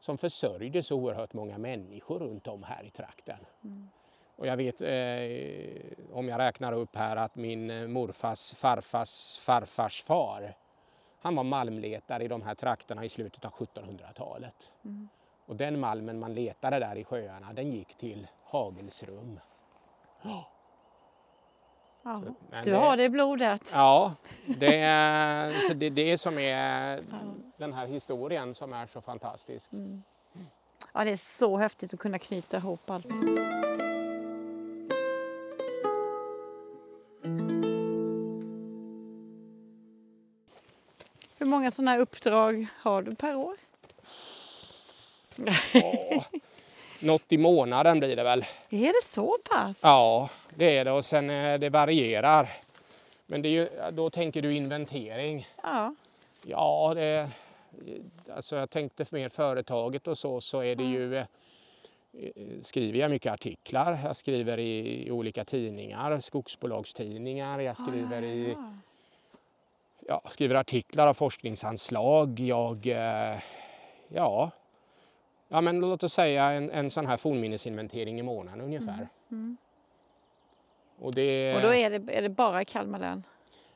som 0.00 0.18
försörjde 0.18 0.82
så 0.82 0.96
oerhört 0.96 1.32
många 1.32 1.58
människor 1.58 2.18
runt 2.18 2.46
om 2.46 2.62
här 2.62 2.84
i 2.84 2.90
trakten. 2.90 3.36
Och 4.36 4.46
jag 4.46 4.56
vet, 4.56 4.80
eh, 4.80 6.16
om 6.16 6.28
jag 6.28 6.38
räknar 6.38 6.72
upp 6.72 6.96
här, 6.96 7.16
att 7.16 7.34
min 7.36 7.70
eh, 7.70 7.86
morfars 7.88 8.54
farfars 8.54 9.36
farfars 9.38 10.02
far, 10.02 10.54
han 11.20 11.36
var 11.36 11.44
malmletare 11.44 12.24
i 12.24 12.28
de 12.28 12.42
här 12.42 12.54
trakterna 12.54 13.04
i 13.04 13.08
slutet 13.08 13.44
av 13.44 13.50
1700-talet. 13.52 14.70
Och 15.46 15.56
den 15.56 15.80
malmen 15.80 16.18
man 16.18 16.34
letade 16.34 16.78
där 16.78 16.96
i 16.96 17.04
sjöarna, 17.04 17.52
den 17.52 17.72
gick 17.72 17.94
till 17.98 18.26
Hagelsrum. 18.44 19.40
Ja. 20.22 20.44
men 22.50 22.64
Du 22.64 22.70
det- 22.70 22.76
har 22.76 22.96
det 22.96 23.04
i 23.04 23.08
blodet. 23.08 23.70
Ja, 23.74 24.14
det 24.58 24.76
är, 24.80 25.52
så 25.68 25.74
det 25.74 25.90
det 25.90 26.18
som 26.18 26.38
är 26.38 27.00
den 27.56 27.72
här 27.72 27.86
historien 27.86 28.54
som 28.54 28.72
är 28.72 28.86
så 28.86 29.00
fantastisk. 29.00 29.70
Ja, 30.94 31.04
det 31.04 31.10
är 31.10 31.16
så 31.16 31.56
häftigt 31.56 31.94
att 31.94 32.00
kunna 32.00 32.18
knyta 32.18 32.56
ihop 32.56 32.90
allt. 32.90 33.06
Många 41.66 41.70
sådana 41.70 41.90
här 41.90 41.98
uppdrag 41.98 42.66
har 42.78 43.02
du 43.02 43.14
per 43.14 43.36
år? 43.36 43.56
Åh, 45.74 46.24
något 47.00 47.32
i 47.32 47.38
månaden 47.38 47.98
blir 47.98 48.16
det 48.16 48.22
väl. 48.22 48.44
Är 48.70 48.86
det 48.86 49.04
så 49.04 49.38
pass? 49.50 49.80
Ja, 49.82 50.30
det 50.54 50.76
är 50.76 50.84
det 50.84 50.90
och 50.90 51.04
sen 51.04 51.30
eh, 51.30 51.58
det 51.58 51.70
varierar. 51.70 52.48
Men 53.26 53.42
det 53.42 53.48
är 53.48 53.50
ju, 53.50 53.68
då 53.92 54.10
tänker 54.10 54.42
du 54.42 54.54
inventering. 54.54 55.48
Ja. 55.62 55.94
Ja, 56.42 56.92
det, 56.94 57.30
alltså 58.34 58.56
jag 58.56 58.70
tänkte 58.70 59.06
mer 59.10 59.28
företaget 59.28 60.06
och 60.06 60.18
så, 60.18 60.40
så 60.40 60.62
är 60.62 60.76
det 60.76 60.84
ju 60.84 61.16
eh, 61.16 61.26
skriver 62.62 62.98
jag 62.98 63.10
mycket 63.10 63.32
artiklar. 63.32 63.98
Jag 64.04 64.16
skriver 64.16 64.58
i, 64.58 65.06
i 65.06 65.10
olika 65.10 65.44
tidningar, 65.44 66.20
skogsbolagstidningar. 66.20 67.60
Jag 67.60 67.76
skriver 67.76 68.22
i 68.22 68.56
Ja. 70.08 70.20
skriver 70.30 70.54
artiklar 70.54 71.06
av 71.06 71.14
forskningsanslag. 71.14 72.40
Jag, 72.40 72.86
eh, 72.86 73.38
ja, 74.08 74.50
ja 75.48 75.60
men 75.60 75.80
låt 75.80 76.02
oss 76.02 76.12
säga 76.12 76.44
en, 76.44 76.70
en 76.70 76.90
sån 76.90 77.06
här 77.06 77.16
fornminnesinventering 77.16 78.18
i 78.18 78.22
månaden 78.22 78.60
ungefär. 78.60 79.08
Och 80.98 81.14
det, 81.14 81.54
Och 81.56 81.62
då 81.62 81.74
är 81.74 81.90
det, 81.90 82.16
är 82.18 82.22
det 82.22 82.28
bara 82.28 82.62
i 82.62 82.64
Kalmar 82.64 82.98
län? 82.98 83.26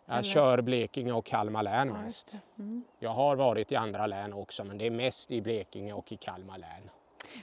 jag 0.06 0.18
eller? 0.18 0.28
kör 0.28 0.60
Blekinge 0.60 1.12
och 1.12 1.24
Kalmar 1.24 1.62
län 1.62 1.88
Ja, 1.88 2.02
mest. 2.02 2.32
Mm. 2.58 2.84
Jag 2.98 3.10
har 3.10 3.36
varit 3.36 3.72
i 3.72 3.76
andra 3.76 4.06
län 4.06 4.32
också 4.32 4.64
men 4.64 4.78
det 4.78 4.86
är 4.86 4.90
mest 4.90 5.30
i 5.30 5.40
Blekinge 5.40 5.92
och 5.92 6.12
i 6.12 6.16
Kalmar 6.16 6.58
län. 6.58 6.90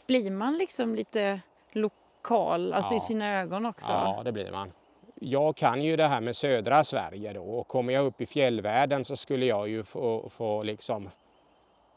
Blir 0.08 0.32
man 0.32 0.58
liksom 0.58 0.96
lite 0.96 1.42
lokal, 1.72 2.74
alltså 2.74 2.94
i 2.94 2.96
Ja. 2.96 3.00
sina 3.00 3.40
ögon 3.42 3.66
också? 3.66 3.92
Ja, 3.92 4.22
det 4.26 4.32
blir 4.32 4.52
man. 4.52 4.72
Jag 5.20 5.56
kan 5.56 5.82
ju 5.82 5.96
det 5.96 6.08
här 6.08 6.22
med 6.22 6.36
södra 6.36 6.84
Sverige 6.84 7.34
då 7.34 7.44
och 7.44 7.68
kommer 7.68 7.94
jag 7.94 8.06
upp 8.06 8.22
i 8.22 8.26
fjällvärlden 8.26 9.06
så 9.06 9.16
skulle 9.16 9.46
jag 9.46 9.70
ju 9.70 9.84
få, 9.84 10.30
få 10.30 10.64
liksom 10.64 11.10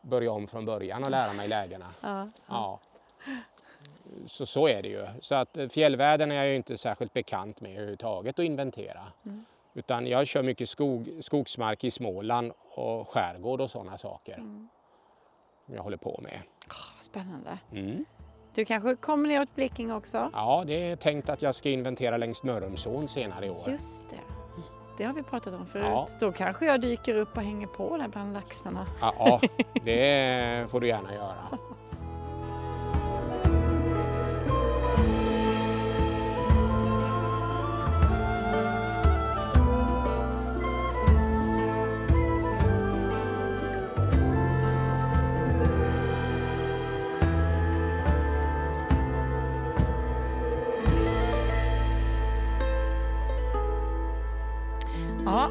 börja 0.03 0.33
om 0.33 0.47
från 0.47 0.65
början 0.65 1.03
och 1.05 1.11
lära 1.11 1.33
mig 1.33 1.49
lägena. 1.49 1.87
Ja. 2.01 2.29
Ja. 2.47 2.81
Så, 4.27 4.47
så 4.47 4.69
är 4.69 4.83
det 4.83 4.89
ju. 4.89 5.07
Så 5.21 5.35
att 5.35 5.57
eh, 5.57 5.69
fjällvärlden 5.69 6.31
är 6.33 6.35
jag 6.35 6.49
ju 6.49 6.57
inte 6.57 6.79
särskilt 6.79 7.13
bekant 7.13 7.61
med 7.61 7.73
överhuvudtaget 7.73 8.39
att 8.39 8.45
inventera. 8.45 9.13
Utan 9.75 10.07
jag 10.07 10.27
kör 10.27 10.43
mycket 10.43 10.69
skog, 10.69 11.11
skogsmark 11.21 11.85
i 11.85 11.91
Småland 11.91 12.53
och 12.75 13.09
skärgård 13.09 13.61
och 13.61 13.71
sådana 13.71 13.99
saker. 13.99 14.35
Som 14.35 15.75
jag 15.75 15.83
håller 15.83 15.97
på 15.97 16.21
med. 16.23 16.41
Spännande. 17.01 17.59
Mm. 17.73 18.05
Du 18.55 18.65
kanske 18.65 18.97
kommer 18.97 19.29
ner 19.29 19.43
åt 19.43 19.55
Blekinge 19.55 19.95
också? 19.95 20.31
Ja, 20.33 20.65
det 20.67 20.91
är 20.91 20.97
tänkt 20.97 21.29
att 21.29 21.43
jag 21.43 21.55
ska 21.55 21.69
inventera 21.69 22.17
längs 22.17 22.43
Mörrumsån 22.43 23.09
senare 23.09 23.47
i 23.47 23.51
år. 23.51 23.69
Just 23.71 24.11
det. 24.11 24.21
Det 24.99 25.05
har 25.05 25.15
vi 25.15 25.23
pratat 25.23 25.55
om 25.55 25.67
förut. 25.67 25.85
Ja. 25.87 26.09
Då 26.21 26.33
kanske 26.33 26.67
jag 26.67 26.81
dyker 26.81 27.17
upp 27.17 27.37
och 27.37 27.43
hänger 27.43 27.67
på 27.67 27.97
där 27.97 28.09
bland 28.09 28.35
laxarna. 28.35 28.87
Ja, 29.01 29.15
ja, 29.19 29.41
det 29.85 30.67
får 30.71 30.81
du 30.81 30.87
gärna 30.87 31.15
göra. 31.15 31.35
Ja, 55.25 55.51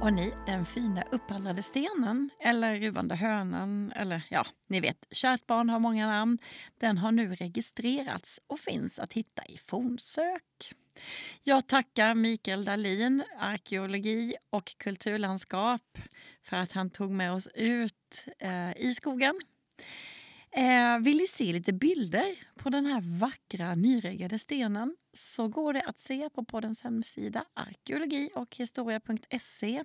och 0.00 0.12
ni, 0.12 0.32
den 0.46 0.66
fina 0.66 1.02
uppallade 1.10 1.62
stenen 1.62 2.30
eller 2.40 2.80
ruvande 2.80 3.14
hönan 3.14 3.92
eller 3.96 4.22
ja, 4.30 4.46
ni 4.66 4.80
vet, 4.80 5.06
kärt 5.10 5.46
barn 5.46 5.68
har 5.68 5.78
många 5.78 6.06
namn. 6.06 6.38
Den 6.80 6.98
har 6.98 7.12
nu 7.12 7.34
registrerats 7.34 8.40
och 8.46 8.60
finns 8.60 8.98
att 8.98 9.12
hitta 9.12 9.44
i 9.44 9.58
fornsök. 9.58 10.74
Jag 11.42 11.66
tackar 11.66 12.14
Mikael 12.14 12.64
Dahlin, 12.64 13.22
arkeologi 13.38 14.34
och 14.50 14.74
kulturlandskap, 14.78 15.98
för 16.42 16.56
att 16.56 16.72
han 16.72 16.90
tog 16.90 17.10
med 17.10 17.32
oss 17.32 17.48
ut 17.54 18.26
eh, 18.38 18.76
i 18.76 18.94
skogen. 18.94 19.40
Eh, 20.50 20.98
vill 20.98 21.16
ni 21.16 21.26
se 21.26 21.52
lite 21.52 21.72
bilder 21.72 22.26
på 22.56 22.70
den 22.70 22.86
här 22.86 23.18
vackra 23.20 23.74
nyreggade 23.74 24.38
stenen 24.38 24.96
så 25.16 25.48
går 25.48 25.72
det 25.72 25.82
att 25.82 25.98
se 25.98 26.30
på 26.30 26.44
poddens 26.44 26.82
hemsida 26.82 27.44
arkeologi 27.54 28.30
och 28.34 28.56
historia.se. 28.56 29.84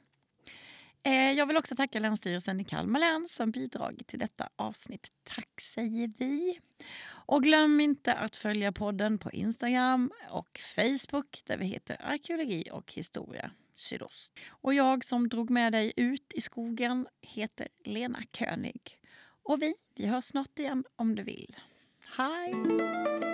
Eh, 1.03 1.31
jag 1.31 1.45
vill 1.45 1.57
också 1.57 1.75
tacka 1.75 1.99
Länsstyrelsen 1.99 2.59
i 2.59 2.63
Kalmar 2.63 2.99
län 2.99 3.27
som 3.27 3.51
bidragit 3.51 4.07
till 4.07 4.19
detta 4.19 4.49
avsnitt. 4.55 5.11
Tack 5.23 5.61
säger 5.61 6.11
vi. 6.17 6.59
Och 7.25 7.43
glöm 7.43 7.79
inte 7.79 8.13
att 8.13 8.35
följa 8.35 8.71
podden 8.71 9.17
på 9.17 9.31
Instagram 9.31 10.11
och 10.29 10.59
Facebook 10.75 11.41
där 11.45 11.57
vi 11.57 11.65
heter 11.65 11.97
Arkeologi 11.99 12.63
och 12.71 12.93
historia 12.93 13.51
sydost. 13.75 14.31
Och 14.49 14.73
jag 14.73 15.05
som 15.05 15.29
drog 15.29 15.49
med 15.49 15.73
dig 15.73 15.93
ut 15.95 16.33
i 16.35 16.41
skogen 16.41 17.07
heter 17.21 17.67
Lena 17.83 18.23
König. 18.33 18.99
Och 19.43 19.61
vi, 19.61 19.75
vi 19.95 20.07
hörs 20.07 20.25
snart 20.25 20.59
igen 20.59 20.83
om 20.95 21.15
du 21.15 21.23
vill. 21.23 21.55
Hej! 22.17 23.30